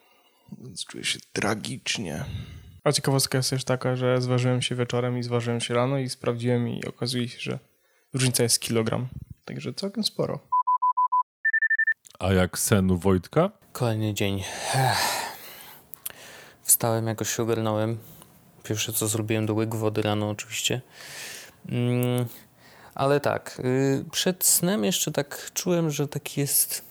[0.59, 2.25] Więc czuję się tragicznie.
[2.85, 6.69] A ciekawostka jest też taka, że zważyłem się wieczorem i zważyłem się rano i sprawdziłem
[6.69, 7.59] i okazuje się, że
[8.15, 9.09] różnica jest kilogram.
[9.45, 10.39] Także całkiem sporo.
[12.19, 13.51] A jak sen u Wojtka?
[13.73, 14.43] Kolejny dzień.
[16.63, 17.99] Wstałem, jakoś się ogarnąłem.
[18.63, 20.81] Pierwsze co zrobiłem do łyk wody rano oczywiście.
[21.69, 22.27] Mm,
[22.95, 26.90] ale tak, y, przed snem jeszcze tak czułem, że taki jest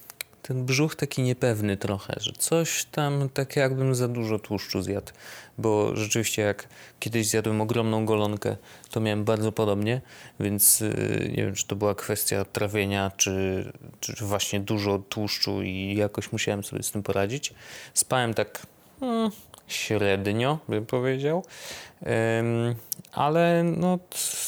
[0.49, 5.11] ten brzuch taki niepewny trochę, że coś tam tak jakbym za dużo tłuszczu zjadł,
[5.57, 6.67] bo rzeczywiście jak
[6.99, 8.55] kiedyś zjadłem ogromną golonkę,
[8.91, 10.01] to miałem bardzo podobnie,
[10.39, 13.65] więc y, nie wiem, czy to była kwestia trawienia, czy,
[13.99, 17.53] czy właśnie dużo tłuszczu i jakoś musiałem sobie z tym poradzić.
[17.93, 18.65] Spałem tak
[18.99, 19.31] hmm,
[19.67, 21.45] średnio, bym powiedział.
[23.11, 23.99] Ale no,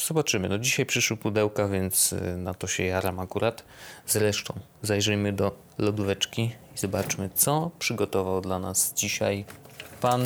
[0.06, 0.48] zobaczymy.
[0.48, 3.64] No, dzisiaj przyszły pudełka, więc y, na to się jaram akurat.
[4.06, 6.42] Zresztą zajrzyjmy do lodóweczki
[6.74, 9.44] i zobaczmy, co przygotował dla nas dzisiaj
[10.00, 10.22] pan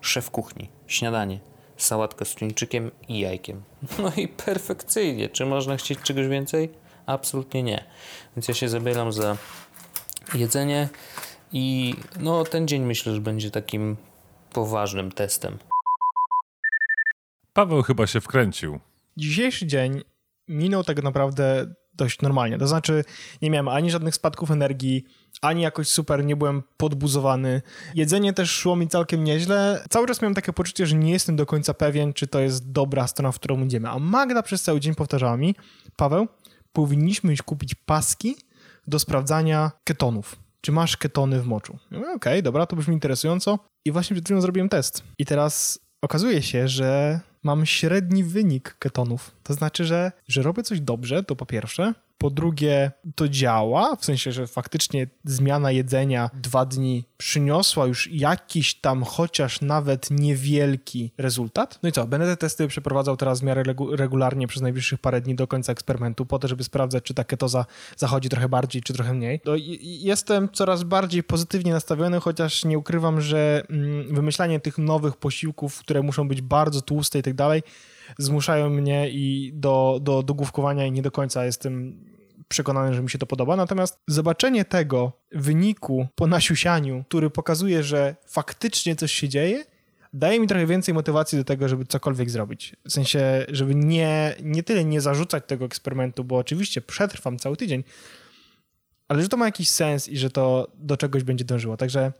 [0.00, 0.68] szef kuchni.
[0.86, 1.40] Śniadanie.
[1.76, 3.62] Sałatka z tuńczykiem i jajkiem.
[3.98, 5.28] No i perfekcyjnie.
[5.28, 6.70] Czy można chcieć czegoś więcej?
[7.06, 7.84] Absolutnie nie.
[8.36, 9.36] Więc ja się zabieram za
[10.34, 10.88] jedzenie
[11.52, 13.96] i no, ten dzień myślę, że będzie takim
[14.52, 15.58] poważnym testem.
[17.52, 18.80] Paweł chyba się wkręcił.
[19.16, 20.02] Dzisiejszy dzień
[20.48, 22.58] minął tak naprawdę dość normalnie.
[22.58, 23.04] To znaczy,
[23.42, 25.04] nie miałem ani żadnych spadków energii,
[25.42, 27.62] ani jakoś super nie byłem podbuzowany.
[27.94, 29.84] Jedzenie też szło mi całkiem nieźle.
[29.90, 33.06] Cały czas miałem takie poczucie, że nie jestem do końca pewien, czy to jest dobra
[33.06, 33.88] strona, w którą idziemy.
[33.88, 35.54] A Magda przez cały dzień powtarzała mi,
[35.96, 36.28] Paweł,
[36.72, 38.36] powinniśmy kupić paski
[38.86, 40.36] do sprawdzania ketonów.
[40.60, 41.78] Czy masz ketony w moczu?
[41.88, 43.58] Okej, okay, dobra, to brzmi interesująco.
[43.84, 45.04] I właśnie przed chwilą zrobiłem test.
[45.18, 49.30] I teraz okazuje się, że mam średni wynik ketonów.
[49.42, 51.94] To znaczy, że, że robię coś dobrze, to po pierwsze.
[52.20, 58.74] Po drugie, to działa, w sensie, że faktycznie zmiana jedzenia dwa dni przyniosła już jakiś
[58.74, 61.78] tam, chociaż nawet niewielki rezultat.
[61.82, 65.34] No i co, będę te testy przeprowadzał teraz w miarę regularnie przez najbliższych parę dni
[65.34, 69.14] do końca eksperymentu, po to, żeby sprawdzać, czy ta ketoza zachodzi trochę bardziej, czy trochę
[69.14, 69.40] mniej.
[69.44, 75.78] No, jestem coraz bardziej pozytywnie nastawiony, chociaż nie ukrywam, że mm, wymyślanie tych nowych posiłków,
[75.78, 77.62] które muszą być bardzo tłuste i tak dalej,
[78.18, 82.04] zmuszają mnie i do, do, do główkowania i nie do końca jestem
[82.50, 83.56] przekonany, że mi się to podoba.
[83.56, 89.64] Natomiast zobaczenie tego wyniku po nasiusianiu, który pokazuje, że faktycznie coś się dzieje,
[90.12, 92.76] daje mi trochę więcej motywacji do tego, żeby cokolwiek zrobić.
[92.88, 97.84] W sensie, żeby nie, nie tyle nie zarzucać tego eksperymentu, bo oczywiście przetrwam cały tydzień,
[99.08, 101.76] ale że to ma jakiś sens i że to do czegoś będzie dążyło.
[101.76, 102.12] Także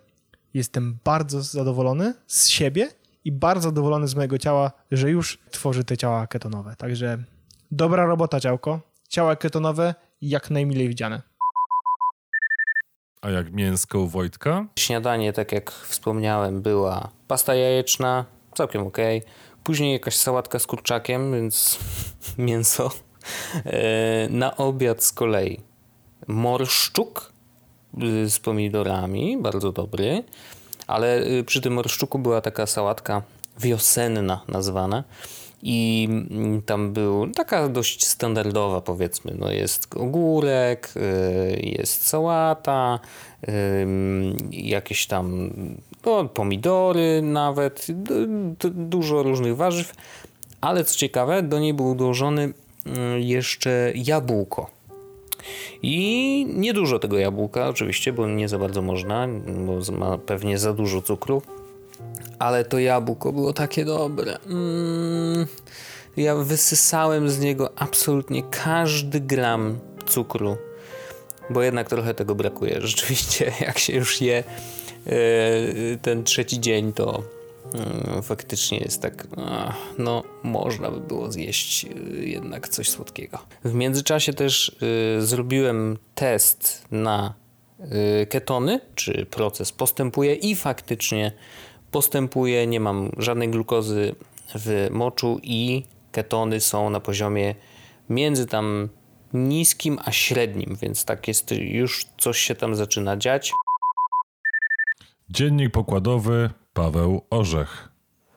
[0.54, 2.88] jestem bardzo zadowolony z siebie
[3.24, 6.76] i bardzo zadowolony z mojego ciała, że już tworzy te ciała ketonowe.
[6.76, 7.18] Także
[7.70, 8.80] dobra robota, ciałko.
[9.08, 11.22] Ciała ketonowe jak najmilej widziane.
[13.22, 14.66] A jak mięsko u Wojtka?
[14.78, 18.96] Śniadanie, tak jak wspomniałem, była pasta jajeczna, całkiem ok.
[19.64, 21.78] Później jakaś sałatka z kurczakiem, więc
[22.38, 22.90] mięso.
[23.64, 25.60] E, na obiad z kolei
[26.26, 27.32] morszczuk
[28.02, 30.24] y, z pomidorami, bardzo dobry,
[30.86, 33.22] ale y, przy tym morszczuku była taka sałatka
[33.58, 35.04] wiosenna nazwana
[35.62, 43.00] i mm, tam był taka dość standardowa powiedzmy, no jest ogórek, y, jest sałata,
[44.50, 45.50] jakieś tam
[46.06, 47.86] no, pomidory nawet,
[48.70, 49.94] dużo różnych warzyw,
[50.60, 52.52] ale co ciekawe, do niej był dołożony
[53.18, 54.70] jeszcze jabłko.
[55.82, 59.28] I niedużo tego jabłka, oczywiście, bo nie za bardzo można,
[59.66, 61.42] bo ma pewnie za dużo cukru.
[62.40, 64.38] Ale to jabłko było takie dobre.
[64.46, 65.46] Mm,
[66.16, 70.56] ja wysysałem z niego absolutnie każdy gram cukru,
[71.50, 72.80] bo jednak trochę tego brakuje.
[72.86, 74.44] Rzeczywiście, jak się już je
[75.06, 75.12] e,
[76.02, 77.22] ten trzeci dzień, to
[77.74, 79.26] mm, faktycznie jest tak,
[79.98, 83.38] no można by było zjeść y, jednak coś słodkiego.
[83.64, 84.76] W międzyczasie też
[85.18, 87.34] y, zrobiłem test na
[88.28, 91.32] ketony, czy proces postępuje i faktycznie
[91.90, 94.14] postępuje, nie mam żadnej glukozy
[94.54, 97.54] w moczu i ketony są na poziomie
[98.08, 98.88] między tam
[99.34, 103.52] niskim a średnim, więc tak jest, już coś się tam zaczyna dziać.
[105.28, 107.88] Dziennik pokładowy Paweł Orzech.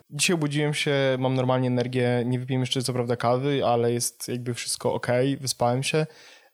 [0.10, 4.54] Dzisiaj obudziłem się, mam normalnie energię, nie wypiłem jeszcze co prawda kawy, ale jest jakby
[4.54, 5.08] wszystko ok,
[5.40, 6.06] wyspałem się.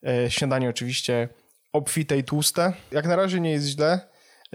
[0.07, 1.29] E, śniadanie oczywiście
[1.73, 2.73] obfite i tłuste.
[2.91, 3.99] Jak na razie nie jest źle.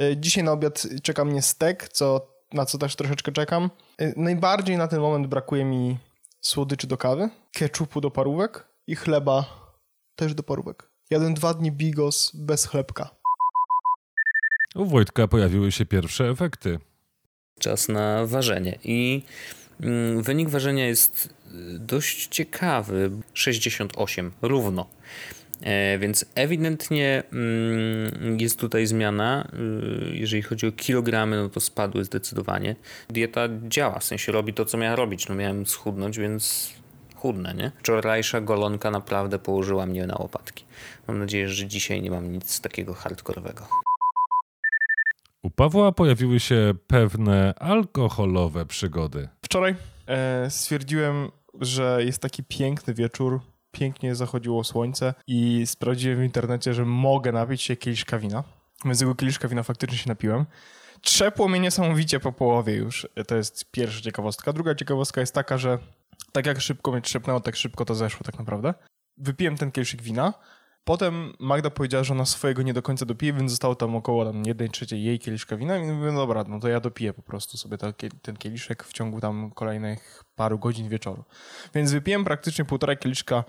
[0.01, 3.71] E, dzisiaj na obiad czeka mnie stek, co, na co też troszeczkę czekam.
[3.99, 5.99] E, najbardziej na ten moment brakuje mi
[6.41, 9.45] słodyczy do kawy, keczupu do parówek i chleba
[10.17, 10.91] też do parówek.
[11.11, 13.11] Jadłem dwa dni bigos bez chlebka.
[14.75, 16.79] U Wojtka pojawiły się pierwsze efekty
[17.61, 18.79] czas na ważenie.
[18.85, 19.23] I
[19.81, 24.87] mm, wynik ważenia jest y, dość ciekawy 68 równo.
[25.63, 29.49] E, więc ewidentnie mm, jest tutaj zmiana.
[30.11, 32.77] Y, jeżeli chodzi o kilogramy, no to spadły zdecydowanie.
[33.09, 35.29] Dieta działa, w sensie robi to, co miała robić.
[35.29, 36.73] No miałem schudnąć, więc
[37.15, 37.73] chudnę, nie?
[37.79, 40.65] Wczorajsza golonka naprawdę położyła mnie na łopatki.
[41.09, 43.69] Mam nadzieję, że dzisiaj nie mam nic takiego hardkorowego.
[45.43, 49.29] U Pawła pojawiły się pewne alkoholowe przygody.
[49.43, 49.75] Wczoraj
[50.07, 53.41] e, stwierdziłem, że jest taki piękny wieczór,
[53.75, 58.45] pięknie zachodziło słońce i sprawdziłem w internecie, że mogę napić się kieliszka wina.
[58.85, 60.45] Więc tego kieliszka wina faktycznie się napiłem.
[61.01, 63.09] Trzepło mnie niesamowicie po połowie już.
[63.27, 64.53] To jest pierwsza ciekawostka.
[64.53, 65.79] Druga ciekawostka jest taka, że
[66.33, 68.75] tak jak szybko mnie trzepnęło, tak szybko to zeszło tak naprawdę.
[69.17, 70.35] Wypiłem ten kieliszek wina,
[70.85, 74.43] Potem Magda powiedziała, że ona swojego nie do końca dopije, więc zostało tam około tam
[74.47, 77.59] jednej trzeciej jej kieliszka wina i mówię, no dobra, no to ja dopiję po prostu
[77.59, 77.79] sobie
[78.23, 81.25] ten kieliszek w ciągu tam kolejnych paru godzin wieczoru.
[81.75, 83.45] Więc wypiłem praktycznie półtora kieliszka,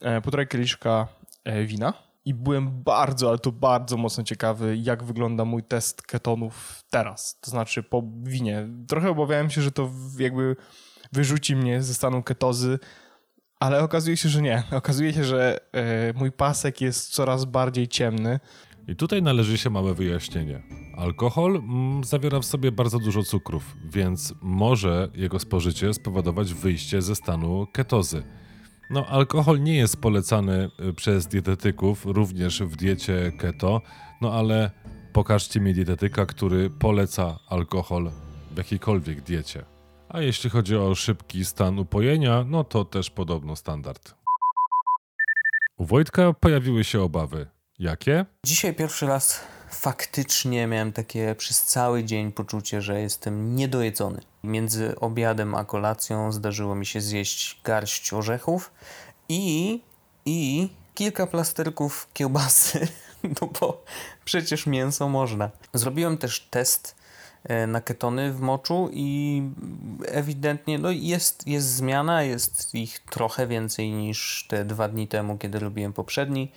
[0.00, 1.08] e, półtora kieliszka
[1.44, 1.92] e, wina
[2.24, 7.50] i byłem bardzo, ale to bardzo mocno ciekawy, jak wygląda mój test ketonów teraz, to
[7.50, 8.68] znaczy po winie.
[8.88, 10.56] Trochę obawiałem się, że to jakby
[11.12, 12.78] wyrzuci mnie ze stanu ketozy,
[13.64, 14.62] ale okazuje się, że nie.
[14.70, 18.40] Okazuje się, że e, mój pasek jest coraz bardziej ciemny.
[18.88, 20.62] I tutaj należy się małe wyjaśnienie.
[20.96, 27.14] Alkohol mm, zawiera w sobie bardzo dużo cukrów, więc może jego spożycie spowodować wyjście ze
[27.14, 28.22] stanu ketozy.
[28.90, 33.80] No, alkohol nie jest polecany y, przez dietetyków, również w diecie keto,
[34.20, 34.70] no ale
[35.12, 38.10] pokażcie mi dietetyka, który poleca alkohol
[38.50, 39.73] w jakiejkolwiek diecie.
[40.14, 44.14] A jeśli chodzi o szybki stan upojenia, no to też podobno standard.
[45.76, 47.46] U Wojtka pojawiły się obawy.
[47.78, 48.26] Jakie?
[48.46, 54.20] Dzisiaj pierwszy raz faktycznie miałem takie przez cały dzień poczucie, że jestem niedojedzony.
[54.44, 58.72] Między obiadem a kolacją zdarzyło mi się zjeść garść orzechów
[59.28, 59.80] i,
[60.26, 62.88] i kilka plasterków kiełbasy,
[63.40, 63.84] no bo
[64.24, 65.50] przecież mięso można.
[65.72, 67.03] Zrobiłem też test
[67.66, 69.42] na ketony w moczu i
[70.06, 75.58] ewidentnie no jest, jest zmiana, jest ich trochę więcej niż te dwa dni temu, kiedy
[75.58, 76.52] robiłem poprzedni,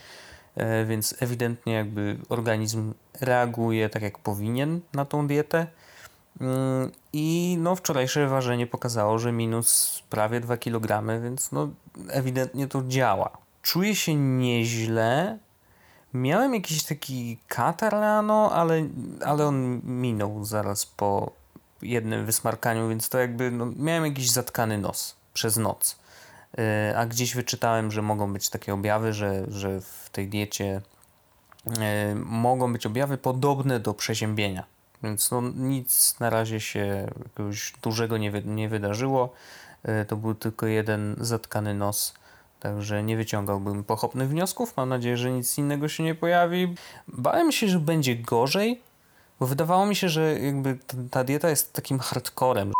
[0.55, 5.67] e, więc ewidentnie jakby organizm reaguje tak jak powinien na tą dietę.
[6.41, 11.69] Mm, I no, wczorajsze ważenie pokazało, że minus prawie 2 kg, więc no,
[12.09, 13.37] ewidentnie to działa.
[13.61, 15.37] Czuję się nieźle,
[16.13, 18.87] Miałem jakiś taki katar rano, ale,
[19.25, 21.31] ale on minął zaraz po
[21.81, 25.95] jednym wysmarkaniu, więc to jakby no, miałem jakiś zatkany nos przez noc.
[26.57, 26.63] Yy,
[26.97, 30.81] a gdzieś wyczytałem, że mogą być takie objawy, że, że w tej diecie
[31.79, 34.63] e, mogą być objawy podobne do przeziębienia.
[35.03, 39.33] Więc no, nic na razie się jakiegoś dużego nie, wy, nie wydarzyło.
[39.83, 42.13] E, to był tylko jeden zatkany nos.
[42.59, 44.77] Także nie wyciągałbym pochopnych wniosków.
[44.77, 46.75] Mam nadzieję, że nic innego się nie pojawi.
[47.07, 48.81] Bałem się, że będzie gorzej,
[49.39, 50.77] bo wydawało mi się, że jakby
[51.11, 52.71] ta dieta jest takim hardcorem.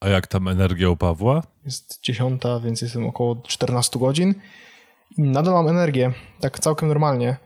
[0.00, 1.42] A jak tam energia u Pawła?
[1.64, 4.34] Jest dziesiąta, więc jestem około 14 godzin.
[5.18, 7.36] I nadal mam energię, tak całkiem normalnie.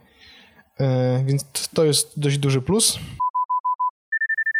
[0.80, 0.86] Yy,
[1.24, 2.98] więc to jest dość duży plus.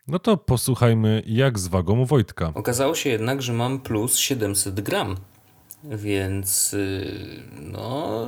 [0.09, 2.53] No to posłuchajmy, jak z wagą Wojtka.
[2.55, 5.16] Okazało się jednak, że mam plus 700 gram.
[5.85, 8.27] Więc y, no,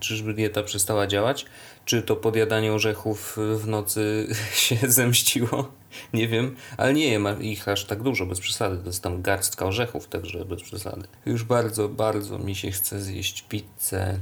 [0.00, 1.46] czyżby dieta przestała działać?
[1.84, 5.72] Czy to podjadanie orzechów w nocy się zemściło?
[6.12, 8.78] Nie wiem, ale nie jem ich aż tak dużo, bez przesady.
[8.78, 11.08] To jest tam garstka orzechów, także bez przesady.
[11.26, 14.18] Już bardzo, bardzo mi się chce zjeść pizzę,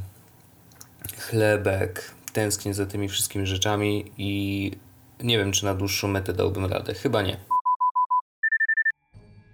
[1.19, 2.11] chlebek.
[2.33, 4.71] Tęsknię za tymi wszystkimi rzeczami i
[5.23, 6.95] nie wiem, czy na dłuższą metę dałbym radę.
[6.95, 7.37] Chyba nie.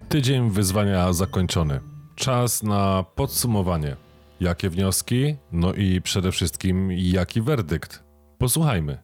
[0.09, 1.93] Tydzień wyzwania zakończony.
[2.23, 3.95] Czas na podsumowanie.
[4.39, 5.35] Jakie wnioski?
[5.51, 8.03] No i przede wszystkim jaki werdykt?
[8.37, 8.97] Posłuchajmy.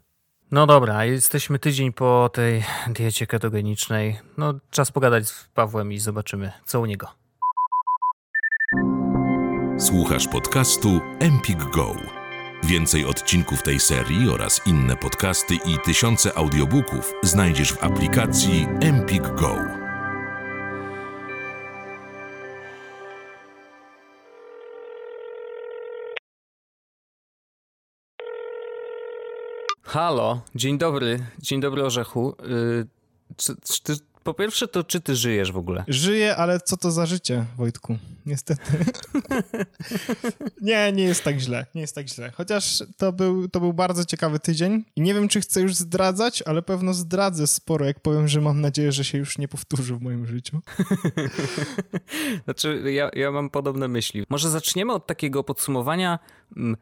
[0.51, 4.19] No dobra, jesteśmy tydzień po tej diecie ketogenicznej.
[4.37, 7.07] No czas pogadać z Pawłem i zobaczymy, co u niego.
[9.79, 11.95] Słuchasz podcastu Empik Go.
[12.63, 19.88] Więcej odcinków tej serii oraz inne podcasty i tysiące audiobooków znajdziesz w aplikacji Empik Go.
[29.89, 32.35] Halo, dzień dobry, dzień dobry Orzechu.
[32.47, 32.87] Yy,
[33.37, 35.83] czy, czy ty, po pierwsze to czy ty żyjesz w ogóle?
[35.87, 37.97] Żyję, ale co to za życie, Wojtku?
[38.25, 38.61] Niestety.
[40.61, 42.31] nie, nie jest tak źle, nie jest tak źle.
[42.31, 46.41] Chociaż to był, to był bardzo ciekawy tydzień i nie wiem, czy chcę już zdradzać,
[46.41, 50.01] ale pewno zdradzę sporo, jak powiem, że mam nadzieję, że się już nie powtórzy w
[50.01, 50.59] moim życiu.
[52.45, 54.23] znaczy, ja, ja mam podobne myśli.
[54.29, 56.19] Może zaczniemy od takiego podsumowania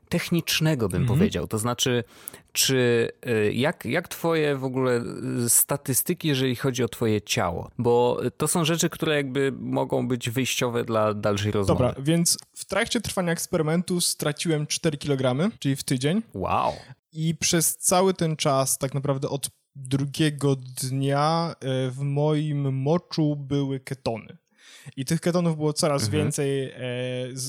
[0.09, 1.19] technicznego, bym mhm.
[1.19, 1.47] powiedział.
[1.47, 2.03] To znaczy,
[2.51, 5.03] czy y, jak, jak twoje w ogóle
[5.45, 7.71] y, statystyki, jeżeli chodzi o twoje ciało?
[7.77, 11.83] Bo to są rzeczy, które jakby mogą być wyjściowe dla dalszej rozmowy.
[11.83, 16.21] Dobra, więc w trakcie trwania eksperymentu straciłem 4 kg, czyli w tydzień.
[16.33, 16.73] Wow.
[17.11, 21.55] I przez cały ten czas, tak naprawdę od drugiego dnia,
[21.87, 24.37] y, w moim moczu były ketony.
[24.95, 26.23] I tych ketonów było coraz mhm.
[26.23, 26.73] więcej e,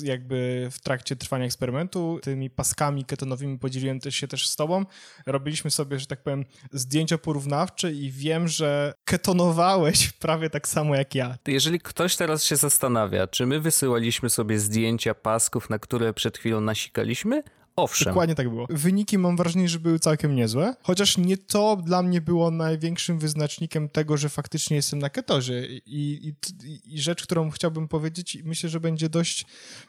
[0.03, 2.18] jakby w trakcie trwania eksperymentu.
[2.22, 4.85] Tymi paskami ketonowymi podzieliłem też się też z tobą.
[5.27, 11.14] Robiliśmy sobie, że tak powiem, zdjęcia porównawcze i wiem, że ketonowałeś prawie tak samo jak
[11.14, 11.38] ja.
[11.46, 16.61] Jeżeli ktoś teraz się zastanawia, czy my wysyłaliśmy sobie zdjęcia pasków, na które przed chwilą
[16.61, 17.42] nasikaliśmy,
[17.79, 18.05] Owszem.
[18.05, 18.67] Dokładnie tak było.
[18.71, 23.88] Wyniki mam wrażenie, że były całkiem niezłe, chociaż nie to dla mnie było największym wyznacznikiem
[23.88, 25.67] tego, że faktycznie jestem na ketozie.
[25.87, 29.47] I, i, i rzecz, którą chciałbym powiedzieć, myślę, że będzie dość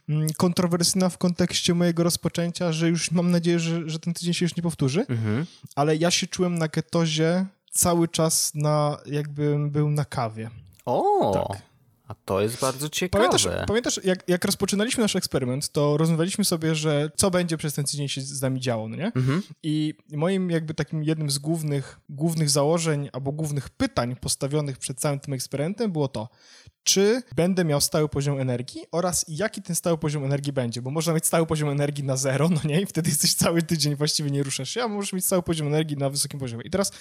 [0.10, 4.46] mm, kontrowersyjna w kontekście mojego rozpoczęcia, że już mam nadzieję, że, że ten tydzień się
[4.46, 5.46] już nie powtórzy, mhm.
[5.76, 10.50] ale ja się czułem na ketozie cały czas na, jakbym był na kawie.
[10.86, 11.32] O!
[11.34, 11.69] Tak.
[12.10, 13.24] A to jest bardzo ciekawe.
[13.26, 17.86] Pamiętasz, pamiętasz jak, jak rozpoczynaliśmy nasz eksperyment, to rozmawialiśmy sobie, że co będzie przez ten
[17.86, 19.06] tydzień się z nami działo, no nie?
[19.06, 19.44] Mhm.
[19.64, 25.20] I moim jakby takim jednym z głównych, głównych założeń albo głównych pytań postawionych przed całym
[25.20, 26.30] tym eksperymentem było to,
[26.84, 31.14] czy będę miał stały poziom energii oraz jaki ten stały poziom energii będzie, bo można
[31.14, 34.44] mieć stały poziom energii na zero, no nie, i wtedy jesteś cały tydzień, właściwie nie
[34.44, 36.64] ruszasz się, a możesz mieć stały poziom energii na wysokim poziomie.
[36.66, 36.92] I teraz,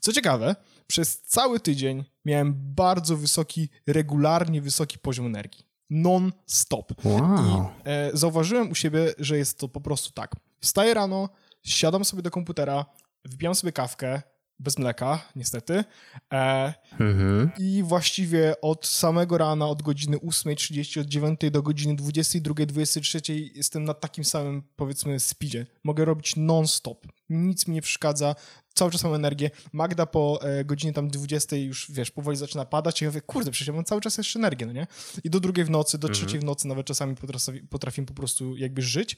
[0.00, 5.64] co ciekawe, przez cały tydzień miałem bardzo wysoki, regularnie wysoki poziom energii.
[5.90, 7.04] Non-stop.
[7.04, 7.18] Wow.
[7.18, 10.36] I e, zauważyłem u siebie, że jest to po prostu tak.
[10.60, 11.28] Wstaję rano,
[11.62, 12.86] siadam sobie do komputera,
[13.24, 14.22] wbijam sobie kawkę,
[14.58, 15.84] bez mleka, niestety.
[16.32, 17.50] E, mhm.
[17.58, 23.94] I właściwie od samego rana, od godziny 8.30, od 9 do godziny 22.23 jestem na
[23.94, 25.66] takim samym, powiedzmy, speedzie.
[25.84, 27.06] Mogę robić non-stop.
[27.28, 28.34] Nic mi nie przeszkadza.
[28.74, 29.50] Cały czas mam energię.
[29.72, 33.50] Magda po e, godzinie tam 20 już, wiesz, powoli zaczyna padać i ja mówię, kurde,
[33.50, 34.86] przecież ja mam cały czas jeszcze energię, no nie?
[35.24, 36.20] I do drugiej w nocy, do mhm.
[36.20, 39.16] trzeciej w nocy nawet czasami potrafi, potrafię po prostu jakby żyć.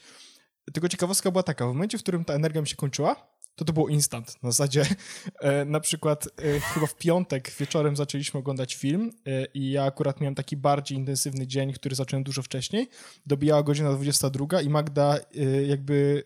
[0.73, 3.73] Tylko ciekawostka była taka, w momencie, w którym ta energia mi się kończyła, to to
[3.73, 4.43] było instant.
[4.43, 4.87] Na zasadzie
[5.41, 10.21] e, na przykład e, chyba w piątek wieczorem zaczęliśmy oglądać film e, i ja akurat
[10.21, 12.89] miałem taki bardziej intensywny dzień, który zacząłem dużo wcześniej.
[13.27, 15.19] Dobijała godzina 22 i Magda
[15.67, 16.23] jakby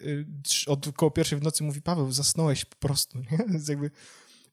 [0.66, 3.38] od koło pierwszej w nocy mówi, Paweł, zasnąłeś po prostu, nie?
[3.50, 3.90] Więc, jakby,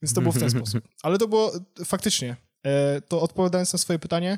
[0.01, 0.87] więc to było w ten sposób.
[1.03, 1.51] Ale to było
[1.85, 2.35] faktycznie,
[3.07, 4.37] to odpowiadając na swoje pytanie,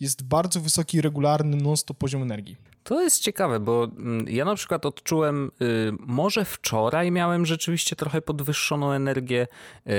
[0.00, 2.56] jest bardzo wysoki, regularny, non-stop poziom energii.
[2.86, 8.22] To jest ciekawe, bo mm, ja na przykład odczułem, y, może wczoraj miałem rzeczywiście trochę
[8.22, 9.46] podwyższoną energię.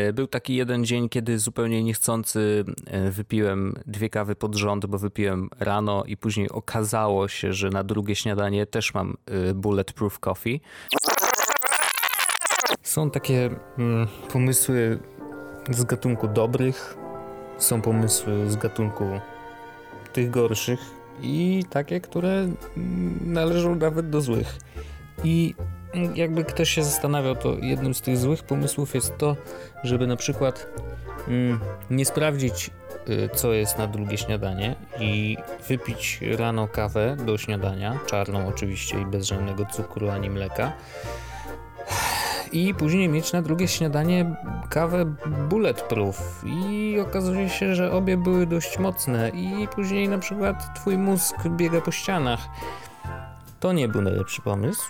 [0.10, 2.66] Y, był taki jeden dzień, kiedy zupełnie niechcący
[3.08, 7.84] y, wypiłem dwie kawy pod rząd, bo wypiłem rano i później okazało się, że na
[7.84, 9.18] drugie śniadanie też mam
[9.56, 10.62] bulletproof coffee.
[12.84, 15.00] Są takie mm, pomysły
[15.70, 16.98] z gatunku dobrych,
[17.58, 19.06] są pomysły z gatunku
[20.18, 20.80] tych gorszych
[21.22, 22.47] i takie, które
[23.26, 24.57] należą nawet do złych.
[25.24, 25.55] I
[26.15, 29.36] jakby ktoś się zastanawiał, to jednym z tych złych pomysłów jest to,
[29.84, 30.68] żeby na przykład
[31.28, 31.59] mm,
[31.89, 32.72] nie sprawdzić,
[33.09, 35.38] y, co jest na drugie śniadanie i
[35.68, 40.74] wypić rano kawę do śniadania, czarną oczywiście i bez żadnego cukru ani mleka
[42.52, 44.36] i później mieć na drugie śniadanie
[44.70, 45.16] kawę
[45.50, 51.36] bulletproof i okazuje się, że obie były dość mocne i później na przykład twój mózg
[51.50, 52.39] biega po ścianach.
[53.60, 54.84] To nie był najlepszy pomysł.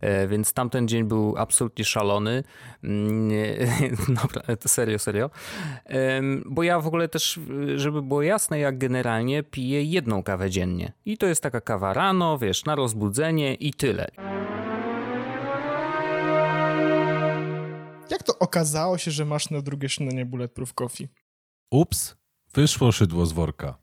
[0.00, 2.42] E, więc tamten dzień był absolutnie szalony.
[2.84, 3.30] Mm,
[4.22, 5.30] dobra, to serio, serio.
[6.46, 7.40] Bo ja w ogóle też,
[7.76, 10.92] żeby było jasne, jak generalnie piję jedną kawę dziennie.
[11.04, 14.08] I to jest taka kawa rano, wiesz, na rozbudzenie i tyle.
[18.10, 21.08] Jak to okazało się, że masz na drugie śniadanie Bulletproof Coffee?
[21.70, 22.16] Ups,
[22.54, 23.78] wyszło szydło z worka.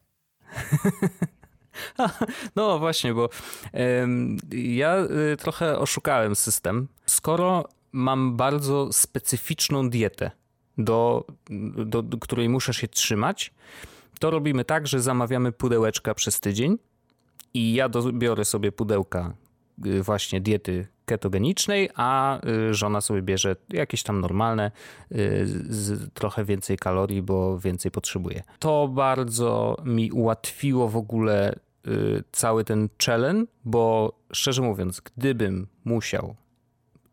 [2.55, 3.29] no właśnie, bo
[4.51, 4.97] ja
[5.33, 6.87] y, trochę oszukałem system.
[7.05, 10.31] Skoro mam bardzo specyficzną dietę,
[10.77, 11.25] do,
[11.85, 13.53] do, do której muszę się trzymać,
[14.19, 16.77] to robimy tak, że zamawiamy pudełeczka przez tydzień
[17.53, 19.33] i ja do, biorę sobie pudełka
[19.85, 22.39] y, właśnie diety ketogenicznej, a
[22.69, 24.71] y, żona sobie bierze jakieś tam normalne,
[25.11, 28.43] y, z trochę więcej kalorii, bo więcej potrzebuje.
[28.59, 31.55] To bardzo mi ułatwiło w ogóle
[31.87, 36.35] y, cały ten challenge, bo szczerze mówiąc, gdybym musiał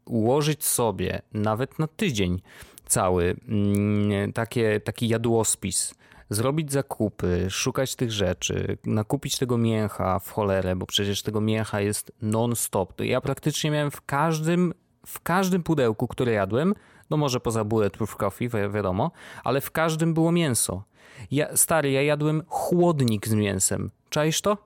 [0.04, 2.40] ułożyć sobie nawet na tydzień
[2.86, 5.94] cały mm, takie, taki jadłospis,
[6.30, 12.12] zrobić zakupy, szukać tych rzeczy, nakupić tego mięcha w cholerę, bo przecież tego mięcha jest
[12.22, 13.00] non-stop.
[13.00, 14.74] Ja praktycznie miałem w każdym,
[15.06, 16.74] w każdym pudełku, które jadłem,
[17.10, 19.10] no może poza bulletproof coffee, wi wiadomo,
[19.44, 20.82] ale w każdym było mięso.
[21.30, 23.90] Ja, stary, ja jadłem chłodnik z mięsem.
[24.10, 24.56] Czaisz to?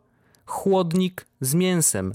[0.46, 2.14] Chłodnik z mięsem.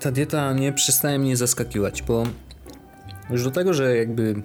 [0.00, 2.24] Ta dieta nie przestaje mnie zaskakiwać, bo
[3.30, 4.42] już do tego, że jakby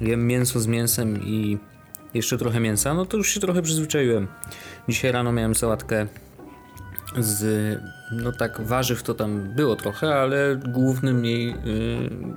[0.00, 1.58] jem mięso z mięsem i
[2.14, 4.28] jeszcze trochę mięsa, no to już się trochę przyzwyczaiłem.
[4.88, 6.06] Dzisiaj rano miałem sałatkę
[7.18, 7.80] z,
[8.12, 11.54] no tak, warzyw to tam było trochę, ale głównym jej y,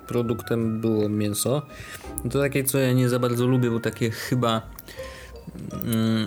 [0.08, 1.62] produktem było mięso.
[2.32, 4.62] To takie, co ja nie za bardzo lubię, bo takie chyba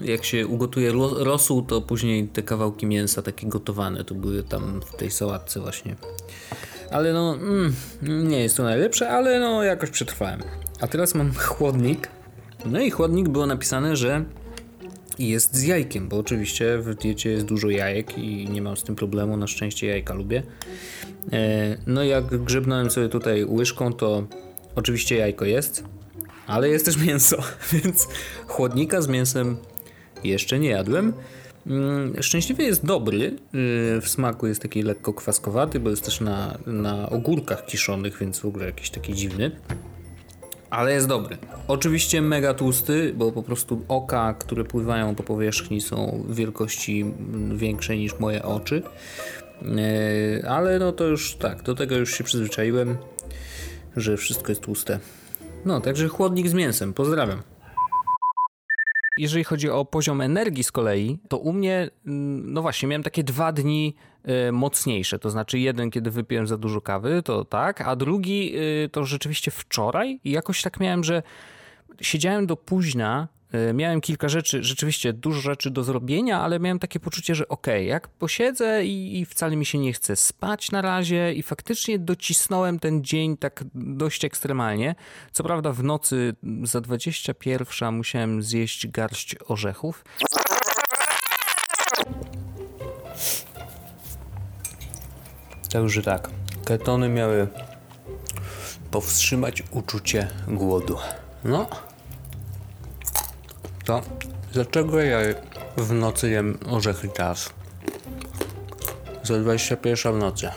[0.05, 4.81] y, jak się ugotuje rosół, to później te kawałki mięsa takie gotowane, to były tam
[4.87, 5.97] w tej sałatce właśnie.
[6.91, 10.41] Ale no, mm, nie jest to najlepsze, ale no jakoś przetrwałem.
[10.81, 12.09] A teraz mam chłodnik.
[12.67, 14.25] No i chłodnik było napisane, że
[15.19, 18.97] jest z jajkiem, bo oczywiście w diecie jest dużo jajek i nie mam z tym
[18.97, 20.43] problemu, na szczęście jajka lubię.
[21.33, 24.27] E, no jak grzebnąłem sobie tutaj łyżką, to
[24.75, 25.85] oczywiście jajko jest,
[26.47, 27.37] ale jest też mięso,
[27.73, 28.09] więc
[28.47, 29.57] chłodnika z mięsem
[30.25, 31.13] jeszcze nie jadłem.
[31.67, 36.59] Mm, szczęśliwie jest dobry, y, w smaku jest taki lekko kwaskowaty, bo jest też na,
[36.67, 39.51] na ogórkach kiszonych, więc w ogóle jakiś taki dziwny
[40.71, 41.37] ale jest dobry.
[41.69, 47.05] Oczywiście mega tłusty, bo po prostu oka, które pływają po powierzchni są wielkości
[47.55, 48.83] większej niż moje oczy.
[50.43, 52.97] E, ale no to już tak, do tego już się przyzwyczaiłem,
[53.97, 54.99] że wszystko jest tłuste.
[55.65, 56.93] No, także chłodnik z mięsem.
[56.93, 57.43] Pozdrawiam.
[59.19, 63.25] Jeżeli chodzi o poziom energii z kolei, to u mnie, mm, no właśnie, miałem takie
[63.25, 63.95] dwa dni
[64.53, 65.19] mocniejsze.
[65.19, 69.51] To znaczy, jeden, kiedy wypiłem za dużo kawy, to tak, a drugi y, to rzeczywiście
[69.51, 70.21] wczoraj.
[70.25, 71.23] I jakoś tak miałem, że
[72.01, 77.01] siedziałem do późna E, miałem kilka rzeczy, rzeczywiście dużo rzeczy do zrobienia, ale miałem takie
[77.01, 80.83] poczucie, że okej, okay, jak posiedzę i, i, wcale mi się nie chce spać na
[80.83, 84.95] razie i faktycznie docisnąłem ten dzień tak dość ekstremalnie.
[85.33, 90.05] Co prawda w nocy za 21 musiałem zjeść garść orzechów.
[95.73, 96.31] Także tak,
[96.65, 97.47] ketony miały
[98.91, 100.97] powstrzymać uczucie głodu.
[101.45, 101.67] No,
[103.85, 104.01] to
[104.53, 105.19] dlaczego ja
[105.77, 107.51] w nocy jem orzechy teraz?
[109.23, 110.49] Za 21 w nocy.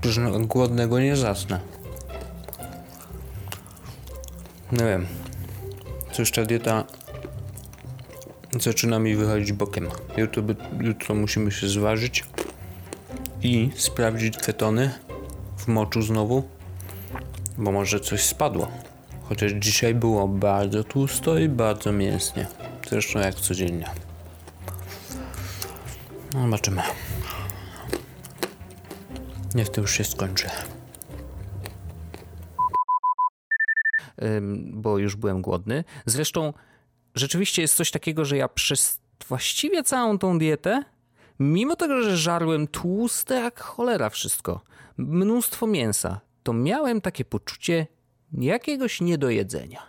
[0.00, 1.60] Przecież głodnego nie zasnę.
[4.72, 5.06] No wiem.
[6.12, 6.84] Coś ta dieta
[8.62, 9.88] zaczyna mi wychodzić bokiem.
[10.16, 10.42] Jutro,
[10.80, 12.24] jutro musimy się zważyć
[13.42, 14.90] i sprawdzić ketony
[15.56, 16.48] w moczu znowu,
[17.58, 18.68] bo może coś spadło.
[19.22, 22.46] Chociaż dzisiaj było bardzo tłusto i bardzo mięsnie.
[22.90, 23.90] Zresztą jak codziennie.
[26.34, 26.82] No zobaczymy.
[29.54, 30.46] Niech to już się skończy.
[34.72, 35.84] Bo już byłem głodny.
[36.06, 36.52] Zresztą
[37.14, 40.82] rzeczywiście jest coś takiego, że ja przez właściwie całą tą dietę,
[41.38, 44.60] mimo tego, że żarłem tłuste jak cholera wszystko,
[44.96, 47.86] mnóstwo mięsa, to miałem takie poczucie
[48.32, 49.82] jakiegoś niedojedzenia.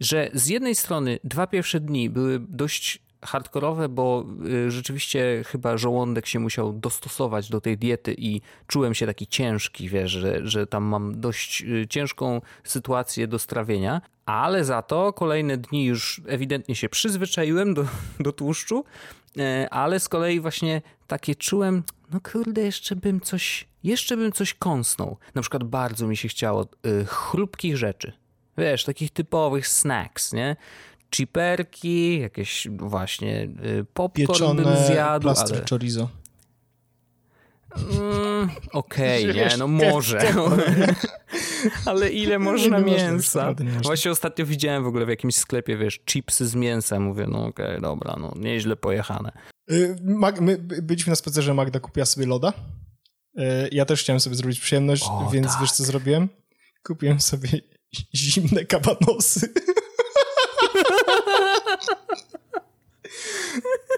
[0.00, 6.26] Że z jednej strony dwa pierwsze dni były dość hardkorowe, bo y, rzeczywiście chyba żołądek
[6.26, 10.84] się musiał dostosować do tej diety i czułem się taki ciężki, wiesz, że, że tam
[10.84, 16.88] mam dość y, ciężką sytuację do strawienia, ale za to kolejne dni już ewidentnie się
[16.88, 17.84] przyzwyczaiłem do,
[18.20, 18.84] do tłuszczu,
[19.38, 24.54] e, ale z kolei właśnie takie czułem, no kurde, jeszcze bym coś, jeszcze bym coś
[24.54, 25.16] kąsnął.
[25.34, 28.12] Na przykład bardzo mi się chciało y, chrupkich rzeczy.
[28.58, 30.56] Wiesz, takich typowych snacks, nie?
[31.16, 35.66] Chiperki, jakieś właśnie y, popcorn Pieczone bym zjadł, plastry ale...
[35.70, 36.08] chorizo.
[37.76, 40.20] Mm, Okej, okay, nie, no może.
[41.86, 43.46] ale ile można nie mięsa?
[43.46, 47.02] Można, nie Właśnie ostatnio widziałem w ogóle w jakimś sklepie, wiesz, chipsy z mięsem.
[47.02, 49.32] Mówię, no okej, okay, dobra, no nieźle pojechane.
[49.70, 52.52] Y, Mag my byliśmy na spacerze, Magda kupiła sobie loda.
[53.38, 53.42] Y,
[53.72, 55.60] ja też chciałem sobie zrobić przyjemność, o, więc tak.
[55.60, 56.28] wiesz co zrobiłem?
[56.82, 57.48] Kupiłem sobie
[58.14, 59.48] zimne kabanosy.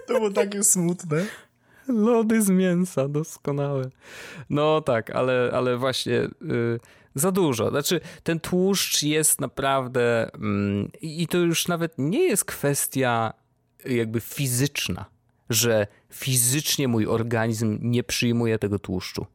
[0.07, 1.25] To było takie smutne.
[1.87, 3.89] Lody z mięsa, doskonałe.
[4.49, 6.79] No tak, ale, ale właśnie yy,
[7.15, 7.69] za dużo.
[7.69, 10.31] Znaczy, ten tłuszcz jest naprawdę.
[11.01, 13.33] Yy, I to już nawet nie jest kwestia
[13.85, 15.05] jakby fizyczna,
[15.49, 19.25] że fizycznie mój organizm nie przyjmuje tego tłuszczu.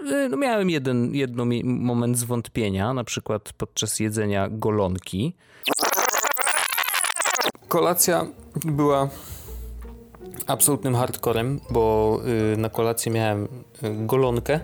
[0.00, 5.34] Y, no miałem jeden jedno moment zwątpienia, na przykład podczas jedzenia golonki.
[7.68, 8.26] Kolacja
[8.64, 9.08] była
[10.46, 12.20] absolutnym hardcorem, bo
[12.52, 13.48] y, na kolację miałem y,
[13.82, 14.60] golonkę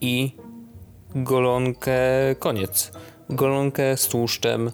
[0.00, 0.32] i
[1.14, 1.92] golonkę
[2.38, 2.92] koniec.
[3.30, 4.70] Golonkę z tłuszczem,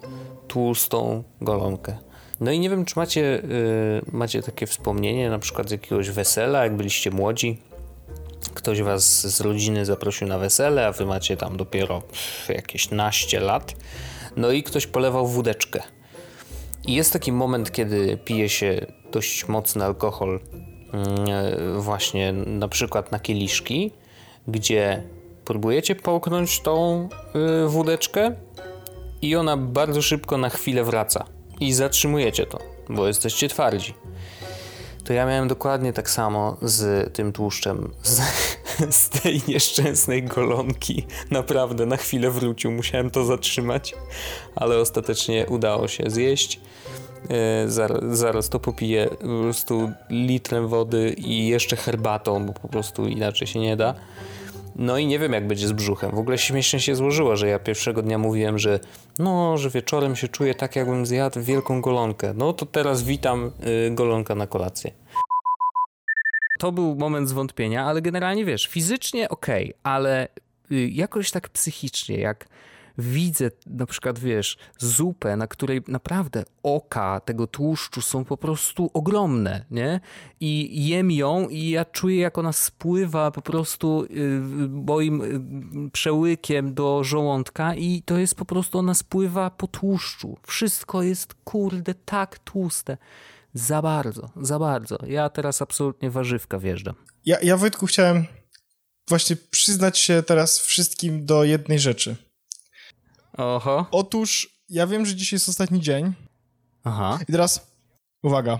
[0.49, 1.97] tłustą golonkę.
[2.41, 6.65] No i nie wiem, czy macie, y, macie takie wspomnienie na przykład z jakiegoś wesela,
[6.65, 7.59] jak byliście młodzi.
[8.55, 12.03] Ktoś was z rodziny zaprosił na wesele, a wy macie tam dopiero
[12.49, 13.75] jakieś naście lat.
[14.37, 15.83] No i ktoś polewał wódeczkę.
[16.87, 18.87] I jest taki moment, kiedy pije się
[19.17, 20.41] dość mocny alkohol,
[20.93, 23.91] mm, e, właśnie na przykład na kieliszki,
[24.49, 25.03] gdzie
[25.45, 27.09] próbujecie połknąć tą
[27.65, 28.35] y, wódeczkę
[29.23, 31.25] i ona bardzo szybko na chwilę wraca
[31.61, 32.59] i zatrzymujecie to,
[32.89, 33.95] bo jesteście twardzi.
[35.05, 38.21] To ja miałem dokładnie tak samo z tym tłuszczem, z,
[39.01, 41.07] z tej nieszczęsnej golonki.
[41.31, 43.95] Naprawdę na chwilę wrócił, musiałem to zatrzymać,
[44.55, 46.61] ale ostatecznie udało się zjeść.
[47.31, 53.07] E, zaraz, zaraz to popiję po prostu litrem wody i jeszcze herbatą, bo po prostu
[53.07, 53.95] inaczej się nie da.
[54.79, 56.11] No i nie wiem, jak będzie z brzuchem.
[56.11, 58.81] W ogóle śmiesznie się złożyło, że ja pierwszego dnia mówiłem, że
[59.19, 62.35] no, że wieczorem się czuję tak, jakbym zjadł wielką golonkę.
[62.37, 63.51] No to teraz witam
[63.87, 64.91] y, golonka na kolację.
[66.59, 70.29] To był moment zwątpienia, ale generalnie wiesz, fizycznie okay, ale
[70.73, 72.47] y, jakoś tak psychicznie, jak
[72.99, 79.65] widzę na przykład, wiesz, zupę, na której naprawdę oka tego tłuszczu są po prostu ogromne,
[79.71, 80.01] nie?
[80.41, 85.23] I jem ją i ja czuję, jak ona spływa po prostu y, moim
[85.87, 90.37] y, przełykiem do żołądka i to jest po prostu, ona spływa po tłuszczu.
[90.47, 92.97] Wszystko jest, kurde, tak tłuste.
[93.55, 94.99] Za bardzo, za bardzo.
[95.07, 96.95] Ja teraz absolutnie warzywka wjeżdżam.
[97.25, 98.27] Ja, ja Wojtku chciałem
[99.09, 102.17] właśnie przyznać się teraz wszystkim do jednej rzeczy.
[103.37, 103.87] Oho.
[103.91, 106.13] Otóż ja wiem, że dzisiaj jest ostatni dzień.
[106.85, 107.19] Aha.
[107.29, 107.73] I teraz
[108.23, 108.59] uwaga.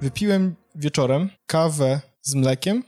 [0.00, 2.84] Wypiłem wieczorem kawę z mlekiem,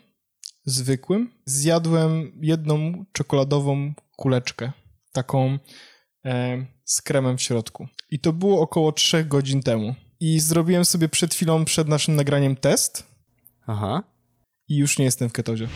[0.65, 1.31] zwykłym.
[1.45, 4.73] Zjadłem jedną czekoladową kuleczkę,
[5.13, 5.59] taką
[6.25, 7.89] e, z kremem w środku.
[8.11, 9.95] I to było około 3 godzin temu.
[10.21, 13.07] I zrobiłem sobie przed chwilą, przed naszym nagraniem test.
[13.67, 14.03] Aha.
[14.69, 15.69] I już nie jestem w ketozie.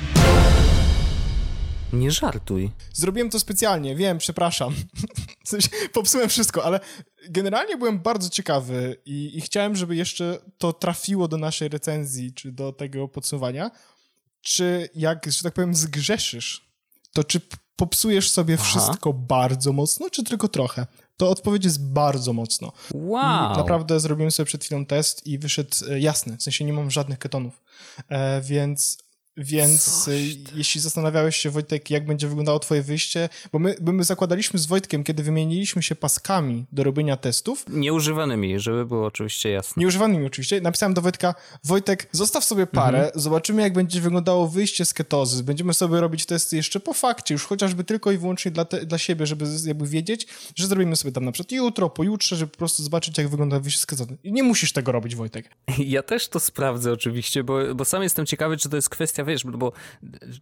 [1.95, 2.71] Nie żartuj.
[2.93, 4.75] Zrobiłem to specjalnie, wiem, przepraszam.
[5.93, 6.81] popsułem wszystko, ale
[7.29, 12.53] generalnie byłem bardzo ciekawy i, i, chciałem, żeby jeszcze to trafiło do naszej recenzji, czy
[12.53, 13.71] do tego podsumowania.
[14.41, 16.71] Czy jak, że tak powiem, zgrzeszysz,
[17.13, 17.41] to czy
[17.77, 18.65] popsujesz sobie Aha.
[18.65, 20.87] wszystko bardzo mocno, czy tylko trochę?
[21.17, 22.73] To odpowiedź jest bardzo mocno.
[22.95, 23.57] Wow.
[23.57, 27.19] Naprawdę zrobiłem sobie przed chwilą test i wyszedł e, jasny, w sensie nie mam żadnych
[27.19, 27.63] ketonów.
[28.09, 28.99] E, więc
[29.37, 30.13] więc e,
[30.55, 34.67] jeśli zastanawiałeś się, Wojtek, jak będzie wyglądało twoje wyjście, bo my, bo my zakładaliśmy z
[34.67, 39.81] Wojtkiem, kiedy wymieniliśmy się paskami do robienia testów, Nieużywanymi, żeby było oczywiście jasne.
[39.81, 40.61] Nieużywanymi oczywiście.
[40.61, 43.21] Napisałem do Wojtka, Wojtek, zostaw sobie parę, Mhm.
[43.21, 45.45] zobaczymy jak będzie wyglądało wyjście z ketozy.
[45.45, 48.99] Będziemy sobie robić testy jeszcze po fakcie, już chociażby tylko i wyłącznie dla, te, dla
[48.99, 50.27] siebie, żeby jakby wiedzieć,
[50.57, 53.81] że zrobimy sobie tam na przykład jutro, pojutrze, żeby po prostu zobaczyć jak wygląda wyjście
[53.81, 54.17] z ketozy.
[54.25, 55.51] I nie musisz tego robić, Wojtek.
[55.95, 59.45] Ja też to sprawdzę oczywiście, bo, bo sam jestem ciekawy, czy to jest kwestia, wiesz,
[59.45, 59.73] bo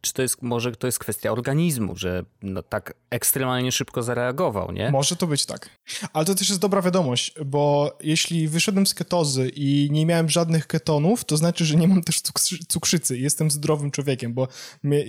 [0.01, 4.91] czy to jest, może to jest kwestia organizmu, że no, tak ekstremalnie szybko zareagował, nie?
[4.91, 5.69] Może to być tak.
[6.13, 10.67] Ale to też jest dobra wiadomość, bo jeśli wyszedłem z ketozy i nie miałem żadnych
[10.67, 13.19] ketonów, to znaczy, że nie mam też cukrzy- cukrzycy.
[13.19, 14.49] Jestem zdrowym człowiekiem, bo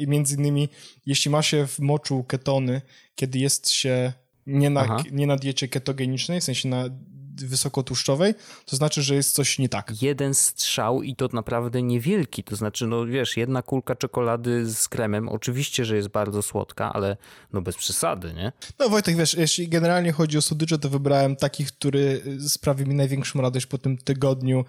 [0.07, 0.69] między innymi,
[1.05, 2.81] jeśli ma się w moczu ketony,
[3.15, 4.13] kiedy jest się
[4.47, 5.03] nie na, Aha.
[5.11, 6.89] nie na diecie ketogenicznej, w sensie na
[7.35, 8.33] wysokotłuszczowej,
[8.65, 10.01] to znaczy, że jest coś nie tak.
[10.01, 15.29] Jeden strzał i to naprawdę niewielki, to znaczy, no wiesz, jedna kulka czekolady z kremem,
[15.29, 17.17] oczywiście, że jest bardzo słodka, ale
[17.53, 18.51] no bez przesady, nie?
[18.79, 23.41] No Wojtek, wiesz, jeśli generalnie chodzi o słodycze, to wybrałem takich, który sprawi mi największą
[23.41, 24.65] radość po tym tygodniu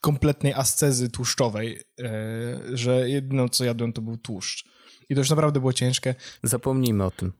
[0.00, 4.64] kompletnej ascezy tłuszczowej, e, że jedyne co jadłem to był tłuszcz.
[5.08, 6.14] I to już naprawdę było ciężkie.
[6.42, 7.32] Zapomnijmy o tym.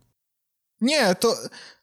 [0.80, 1.36] Nie, to,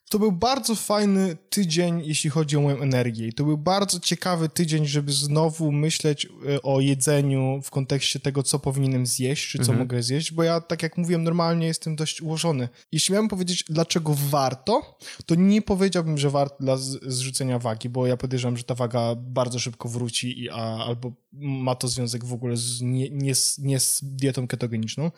[0.09, 3.27] to był bardzo fajny tydzień, jeśli chodzi o moją energię.
[3.27, 8.43] I to był bardzo ciekawy tydzień, żeby znowu myśleć e, o jedzeniu w kontekście tego,
[8.43, 9.79] co powinienem zjeść, czy co Mhm.
[9.79, 12.69] mogę zjeść, bo ja, tak jak mówiłem, normalnie jestem dość ułożony.
[12.91, 18.17] Jeśli miałem powiedzieć, dlaczego warto, to nie powiedziałbym, że warto dla zrzucenia wagi, bo ja
[18.17, 22.57] podejrzewam, że ta waga bardzo szybko wróci i, a, albo ma to związek w ogóle
[22.57, 25.11] z, nie, nie, nie z dietą ketogeniczną.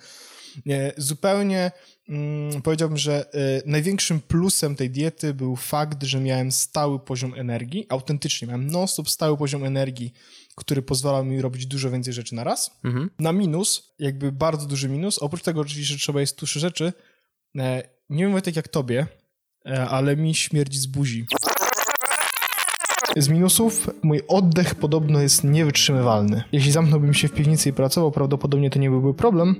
[0.66, 1.72] Nie, zupełnie
[2.10, 7.86] mm, powiedziałbym, że y, największym plusem tej diety był fakt, że miałem stały poziom energii,
[7.90, 10.14] autentycznie miałem non-stop stały poziom energii,
[10.56, 12.72] który pozwalał mi robić dużo więcej rzeczy na raz.
[12.84, 13.10] Mhm.
[13.20, 16.94] Na minus, jakby bardzo duży minus, oprócz tego oczywiście, że trzeba jeść tłuszcze rzeczy,
[17.58, 19.08] e, nie wiem Wojtek jak tobie,
[19.66, 21.26] e, ale mi śmierdzi z buzi.
[23.18, 26.44] Z minusów mój oddech podobno jest niewytrzymywalny.
[26.52, 29.56] Jeśli zamknąłbym się w piwnicy i pracował, prawdopodobnie to nie byłby problem,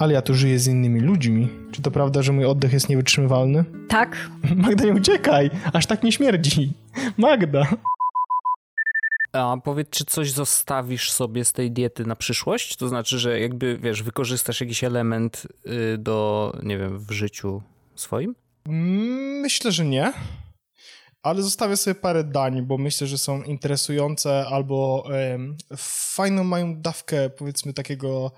[0.00, 1.48] ale ja tu żyję z innymi ludźmi.
[1.72, 3.64] Czy to prawda, że mój oddech jest niewytrzymywalny?
[3.88, 5.50] Tak, Magda, nie uciekaj!
[5.72, 6.72] Aż tak nie śmierdzi.
[7.16, 7.66] Magda!
[9.32, 12.76] A powiedz, czy coś zostawisz sobie z tej diety na przyszłość?
[12.76, 17.62] To znaczy, że jakby, wiesz, wykorzystasz jakiś element y, do, nie wiem, w życiu
[17.94, 18.34] swoim?
[19.42, 20.12] Myślę, że nie.
[21.22, 25.08] Ale zostawię sobie parę dań, bo myślę, że są interesujące albo
[25.76, 28.32] fajną mają dawkę, powiedzmy, takiego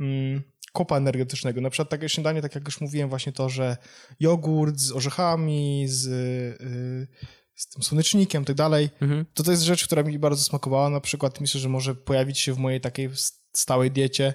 [0.00, 0.42] mm,
[0.74, 1.60] kopa energetycznego.
[1.60, 3.76] Na przykład takie śniadanie, tak jak już mówiłem, właśnie to, że
[4.20, 7.08] jogurt z orzechami, z, y,
[7.54, 9.24] z tym słonecznikiem i tak dalej, Mhm.
[9.34, 10.90] to to jest rzecz, która mi bardzo smakowała.
[10.90, 13.10] Na przykład myślę, że może pojawić się w mojej takiej
[13.52, 14.34] stałej diecie,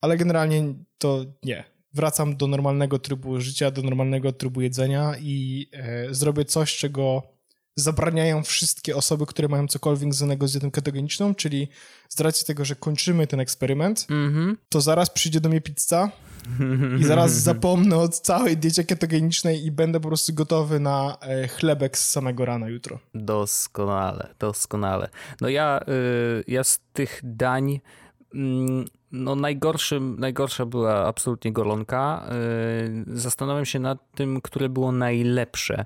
[0.00, 1.64] ale generalnie to nie.
[1.92, 7.22] Wracam do normalnego trybu życia, do normalnego trybu jedzenia i e, zrobię coś, czego
[7.80, 11.68] zabraniają wszystkie osoby, które mają cokolwiek związanego z dietą ketogeniczną, czyli
[12.08, 14.56] z racji tego, że kończymy ten eksperyment, Mhm.
[14.68, 16.10] to zaraz przyjdzie do mnie pizza
[17.00, 21.98] i zaraz zapomnę o całej diecie ketogenicznej i będę po prostu gotowy na e, chlebek
[21.98, 22.98] z samego rana jutro.
[23.14, 25.08] Doskonale, doskonale.
[25.40, 27.80] No ja, y, ja z tych dań,
[28.34, 32.28] mm, no najgorszym, najgorsza była absolutnie golonka.
[33.08, 35.84] Y, Zastanawiam się nad tym, które było najlepsze.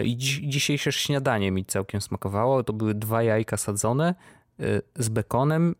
[0.00, 2.62] Y, I dzi- dzisiejsze śniadanie mi całkiem smakowało.
[2.64, 4.14] To były dwa jajka sadzone
[4.60, 5.74] y, z bekonem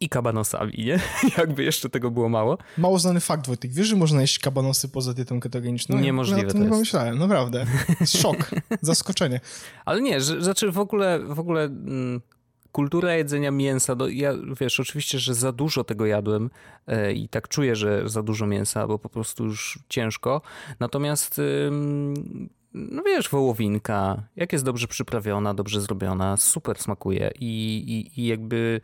[0.00, 1.00] i kabanosami, nie?
[1.38, 2.58] Jakby jeszcze tego było mało.
[2.78, 3.72] Mało znany fakt, Wojtek.
[3.72, 5.98] Wiesz, że można jeść kabanosy poza dietą ketogeniczną?
[5.98, 7.66] Niemożliwe Ja o to nie pomyślałem, naprawdę.
[8.20, 9.40] Szok, zaskoczenie.
[9.84, 12.20] Ale nie, że, znaczy w ogóle, w ogóle mm,
[12.72, 16.50] kultura jedzenia mięsa, no ja wiesz, oczywiście, że za dużo tego jadłem
[16.86, 20.42] e, i tak czuję, że za dużo mięsa, bo po prostu już ciężko.
[20.80, 21.40] Natomiast
[22.74, 28.80] no wiesz, wołowinka, jak jest dobrze przyprawiona, dobrze zrobiona, super smakuje i, i, i jakby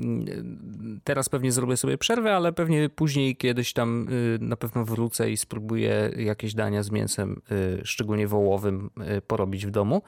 [0.00, 5.30] mm, teraz pewnie zrobię sobie przerwę, ale pewnie później kiedyś tam y, na pewno wrócę
[5.30, 10.02] i spróbuję jakieś dania z mięsem, y, szczególnie wołowym, y, porobić w domu.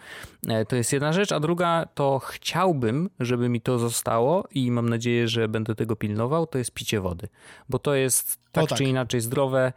[0.49, 4.89] E, To jest jedna rzecz, a druga to chciałbym, żeby mi to zostało i mam
[4.89, 7.29] nadzieję, że będę tego pilnował, to jest picie wody,
[7.69, 8.79] bo to jest tak, tak.
[8.79, 9.73] czy inaczej zdrowe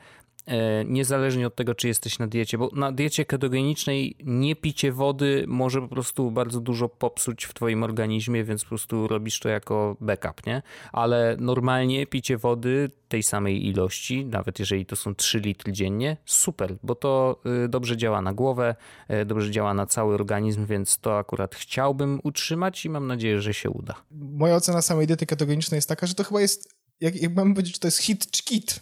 [0.86, 5.82] niezależnie od tego, czy jesteś na diecie, bo na diecie ketogenicznej nie picie wody może
[5.82, 10.46] po prostu bardzo dużo popsuć w twoim organizmie, więc po prostu robisz to jako backup,
[10.46, 10.62] nie?
[10.91, 16.76] Ale normalnie picie wody tej samej ilości, nawet jeżeli to są 3 litry dziennie, super,
[16.84, 18.76] bo to y, dobrze działa na głowę,
[19.22, 23.54] y, dobrze działa na cały organizm, więc to akurat chciałbym utrzymać i mam nadzieję, że
[23.54, 23.96] się uda.
[24.12, 27.74] Moja ocena samej diety ketogenicznej jest taka, że to chyba jest jak, jak mam powiedzieć,
[27.74, 28.80] czy to jest hit czy kit,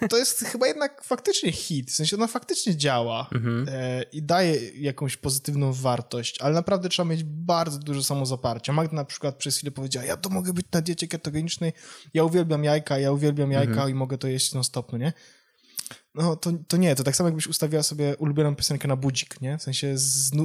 [0.00, 1.90] to, to, jest chyba jednak faktycznie hit.
[1.90, 3.66] W sensie ona faktycznie działa mhm.
[3.68, 8.72] e, i daje jakąś pozytywną wartość, ale naprawdę trzeba mieć bardzo dużo samozaparcia.
[8.72, 11.72] Magda na przykład przez chwilę powiedziała, ja to mogę być na diecie ketogenicznej,
[12.14, 13.90] ja uwielbiam jajka, ja uwielbiam jajka mhm.
[13.90, 15.12] i mogę to jeść non stop, no nie?
[16.14, 19.58] No to, to nie, to tak samo jakbyś ustawiła sobie ulubioną piosenkę na budzik, nie?
[19.58, 19.92] W sensie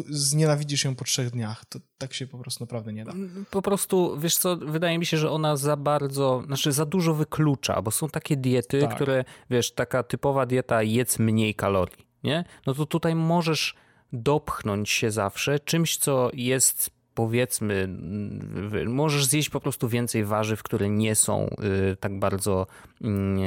[0.09, 1.65] znienawidzisz ją po trzech dniach.
[1.65, 3.13] To tak się po prostu naprawdę nie da.
[3.49, 7.81] Po prostu, wiesz co, wydaje mi się, że ona za bardzo, znaczy za dużo wyklucza,
[7.81, 8.95] bo są takie diety, tak.
[8.95, 12.45] które, wiesz, taka typowa dieta jedz mniej kalorii, nie?
[12.65, 13.75] No to tutaj możesz
[14.13, 17.87] dopchnąć się zawsze czymś, co jest powiedzmy,
[18.87, 21.49] możesz zjeść po prostu więcej warzyw, które nie są
[21.91, 22.67] y, tak bardzo
[23.01, 23.39] mm,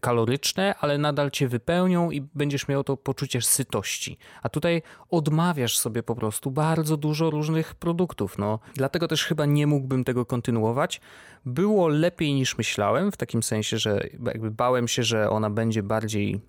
[0.00, 4.18] kaloryczne, ale nadal cię wypełnią i będziesz miał to poczucie sytości.
[4.42, 8.38] A tutaj odmawiasz sobie po prostu bardzo dużo różnych produktów.
[8.38, 11.00] No, dlatego też chyba nie mógłbym tego kontynuować.
[11.46, 16.40] Było lepiej niż myślałem, w takim sensie, że jakby bałem się, że ona będzie bardziej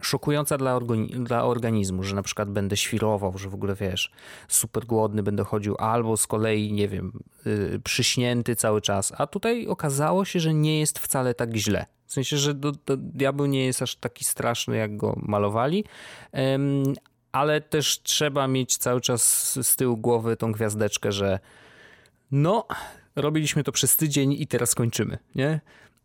[0.00, 0.80] szokująca dla,
[1.24, 4.12] dla, organizmu, że na przykład będę świrował, że w ogóle wiesz,
[4.48, 7.12] super głodny będę chodził, albo z kolei, nie wiem,
[7.44, 9.12] yy, przyśnięty cały czas.
[9.16, 11.86] A tutaj okazało się, że nie jest wcale tak źle.
[12.06, 15.84] W sensie, że do, do, diabeł nie jest aż taki straszny, jak go malowali,
[17.32, 21.38] ale też trzeba mieć cały czas z tyłu głowy tą gwiazdeczkę, że
[22.30, 22.66] no,
[23.16, 25.60] robiliśmy to przez tydzień i teraz kończymy, nie?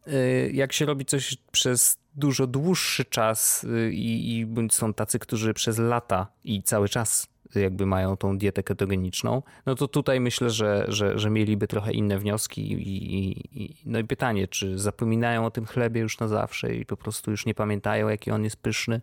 [0.08, 5.54] Y, jak się robi coś przez dużo dłuższy czas y, i, i są tacy, którzy
[5.54, 10.86] przez lata i cały czas jakby mają tą dietę ketogeniczną, no to tutaj myślę, że,
[10.88, 15.66] że, że mieliby trochę inne wnioski i, i, no i pytanie, czy zapominają o tym
[15.66, 19.02] chlebie już na zawsze i po prostu już nie pamiętają, jaki on jest pyszny.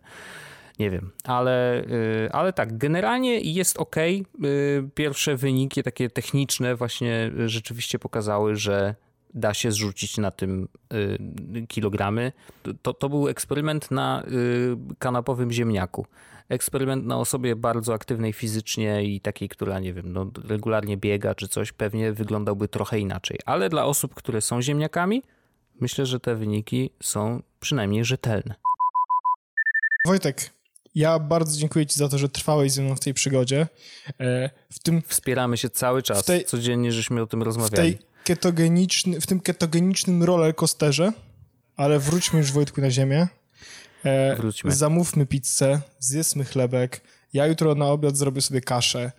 [0.79, 3.95] Nie wiem, ale, y, ale tak, generalnie jest ok.
[4.95, 8.95] Pierwsze wyniki takie techniczne właśnie rzeczywiście pokazały, że
[9.33, 12.31] da się zrzucić na tym y, kilogramy.
[12.81, 16.05] To, to był eksperyment na y, kanapowym ziemniaku.
[16.49, 21.47] Eksperyment na osobie bardzo aktywnej fizycznie i takiej, która, nie wiem, no, regularnie biega czy
[21.47, 23.39] coś, pewnie wyglądałby trochę inaczej.
[23.45, 25.23] Ale dla osób, które są ziemniakami,
[25.79, 28.55] myślę, że te wyniki są przynajmniej rzetelne.
[30.05, 30.51] Wojtek,
[30.95, 33.67] ja bardzo dziękuję Ci za to, że trwałeś ze mną w tej przygodzie.
[34.19, 37.91] E, w tym, Wspieramy się cały czas, tej, codziennie żeśmy o tym rozmawiali.
[37.91, 41.13] W tej ketogeniczny, w tym ketogenicznym rollercoasterze,
[41.77, 43.27] ale wróćmy już Wojtku na ziemię.
[44.05, 44.71] E, Wróćmy.
[44.71, 47.01] Zamówmy pizzę, zjedzmy chlebek.
[47.33, 49.11] Ja jutro na obiad zrobię sobie kaszę.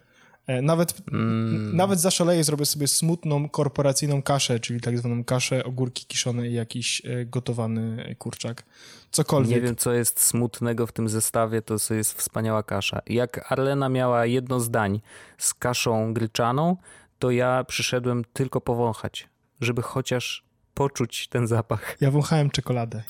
[0.47, 1.77] E, nawet, mm.
[1.77, 7.03] nawet zaszaleję, zrobię sobie smutną korporacyjną kaszę, czyli tak zwaną kaszę, ogórki kiszone i jakiś
[7.05, 8.65] e, gotowany kurczak.
[9.11, 9.51] Cokolwiek.
[9.51, 13.03] Nie wiem, co jest smutnego w tym zestawie, to jest wspaniała kasza.
[13.07, 15.01] Jak Arlena miała jedno zdań
[15.39, 16.77] z kaszą gryczaną,
[17.19, 19.29] to ja przyszedłem tylko powąchać,
[19.61, 20.45] żeby chociaż
[20.75, 21.97] poczuć ten zapach.
[22.01, 23.03] Ja wąchałem czekoladę.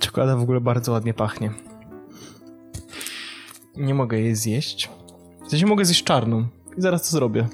[0.00, 1.52] Czekolada w ogóle bardzo ładnie pachnie.
[3.76, 4.90] Nie mogę jej zjeść.
[5.46, 6.48] W sensie mogę zjeść czarną.
[6.78, 7.48] I zaraz to zrobię.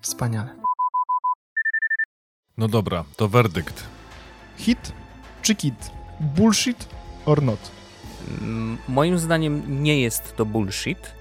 [0.00, 0.56] Wspaniale.
[2.56, 3.86] No dobra, to werdykt.
[4.56, 4.92] Hit
[5.42, 5.90] czy kit?
[6.20, 6.97] Bullshit
[7.28, 7.70] or not?
[8.40, 11.12] Mm, moim zdaniem nie jest to bullshit,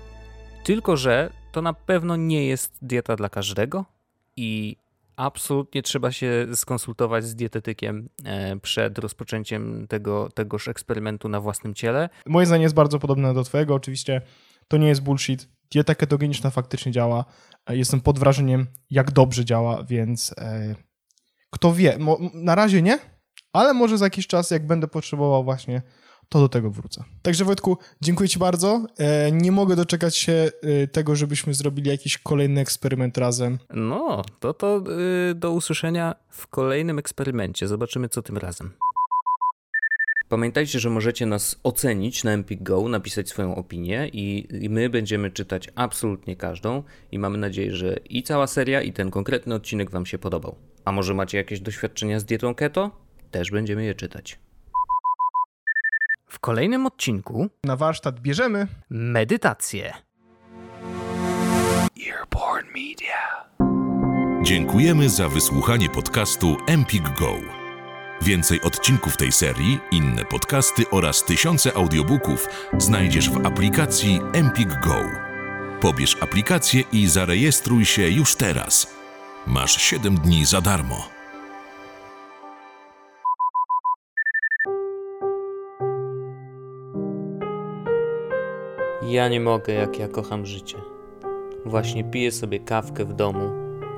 [0.64, 3.86] tylko że to na pewno nie jest dieta dla każdego
[4.36, 4.76] i
[5.16, 12.10] absolutnie trzeba się skonsultować z dietetykiem e, przed rozpoczęciem tego, tegoż eksperymentu na własnym ciele.
[12.26, 13.76] Moje zdanie jest bardzo podobne do twojego.
[13.76, 14.22] Oczywiście
[14.68, 15.50] to nie jest bullshit.
[15.72, 17.26] Dieta ketogeniczna faktycznie działa.
[17.66, 20.76] E, jestem pod wrażeniem, jak dobrze działa, więc e,
[21.50, 21.98] kto wie.
[22.34, 23.00] Na razie nie,
[23.54, 25.82] ale może za jakiś czas, jak będę potrzebował właśnie,
[26.30, 27.04] to do tego wrócę.
[27.22, 28.86] Także Wojtku, dziękuję Ci bardzo.
[28.98, 33.60] E, nie mogę doczekać się e, tego, żebyśmy zrobili jakiś kolejny eksperyment razem.
[33.74, 34.84] No, to to
[35.32, 37.68] e, do usłyszenia w kolejnym eksperymencie.
[37.68, 38.72] Zobaczymy, co tym razem.
[40.30, 45.32] Pamiętajcie, że możecie nas ocenić na Empik Go, napisać swoją opinię i, i my będziemy
[45.32, 50.06] czytać absolutnie każdą i mamy nadzieję, że i cała seria i ten konkretny odcinek Wam
[50.06, 50.56] się podobał.
[50.86, 53.07] A może macie jakieś doświadczenia z dietą keto?
[53.32, 54.40] Też będziemy je czytać.
[56.28, 59.94] W kolejnym odcinku na warsztat bierzemy medytację.
[62.08, 63.48] Earborn Media.
[64.44, 67.34] Dziękujemy za wysłuchanie podcastu Empik Go.
[68.22, 72.48] Więcej odcinków tej serii, inne podcasty oraz tysiące audiobooków
[72.78, 75.02] znajdziesz w aplikacji Empik Go.
[75.82, 78.88] Pobierz aplikację i zarejestruj się już teraz.
[79.48, 81.17] Masz 7 dni za darmo.
[89.10, 90.78] Ja nie mogę, jak ja kocham życie.
[91.66, 93.50] Właśnie piję sobie kawkę w domu,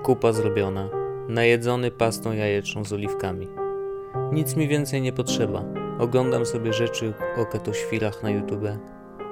[0.03, 0.89] kupa zrobiona,
[1.28, 3.47] najedzony pastą jajeczną z oliwkami.
[4.32, 5.64] Nic mi więcej nie potrzeba.
[5.99, 8.68] Oglądam sobie rzeczy o ketoświrach na YouTube.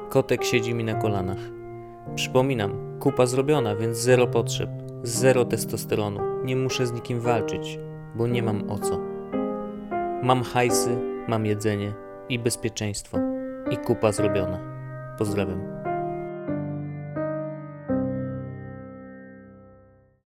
[0.10, 1.40] Kotek siedzi mi na kolanach.
[2.16, 4.70] Przypominam, kupa zrobiona, więc zero potrzeb,
[5.04, 6.20] zero testosteronu.
[6.44, 7.80] Nie muszę z nikim walczyć,
[8.16, 9.00] bo nie mam o co.
[10.24, 10.98] Mam hajsy,
[11.28, 11.94] mam jedzenie
[12.30, 13.18] i bezpieczeństwo.
[13.72, 14.77] I kupa zrobiona.
[15.18, 15.77] Pozdrawiam.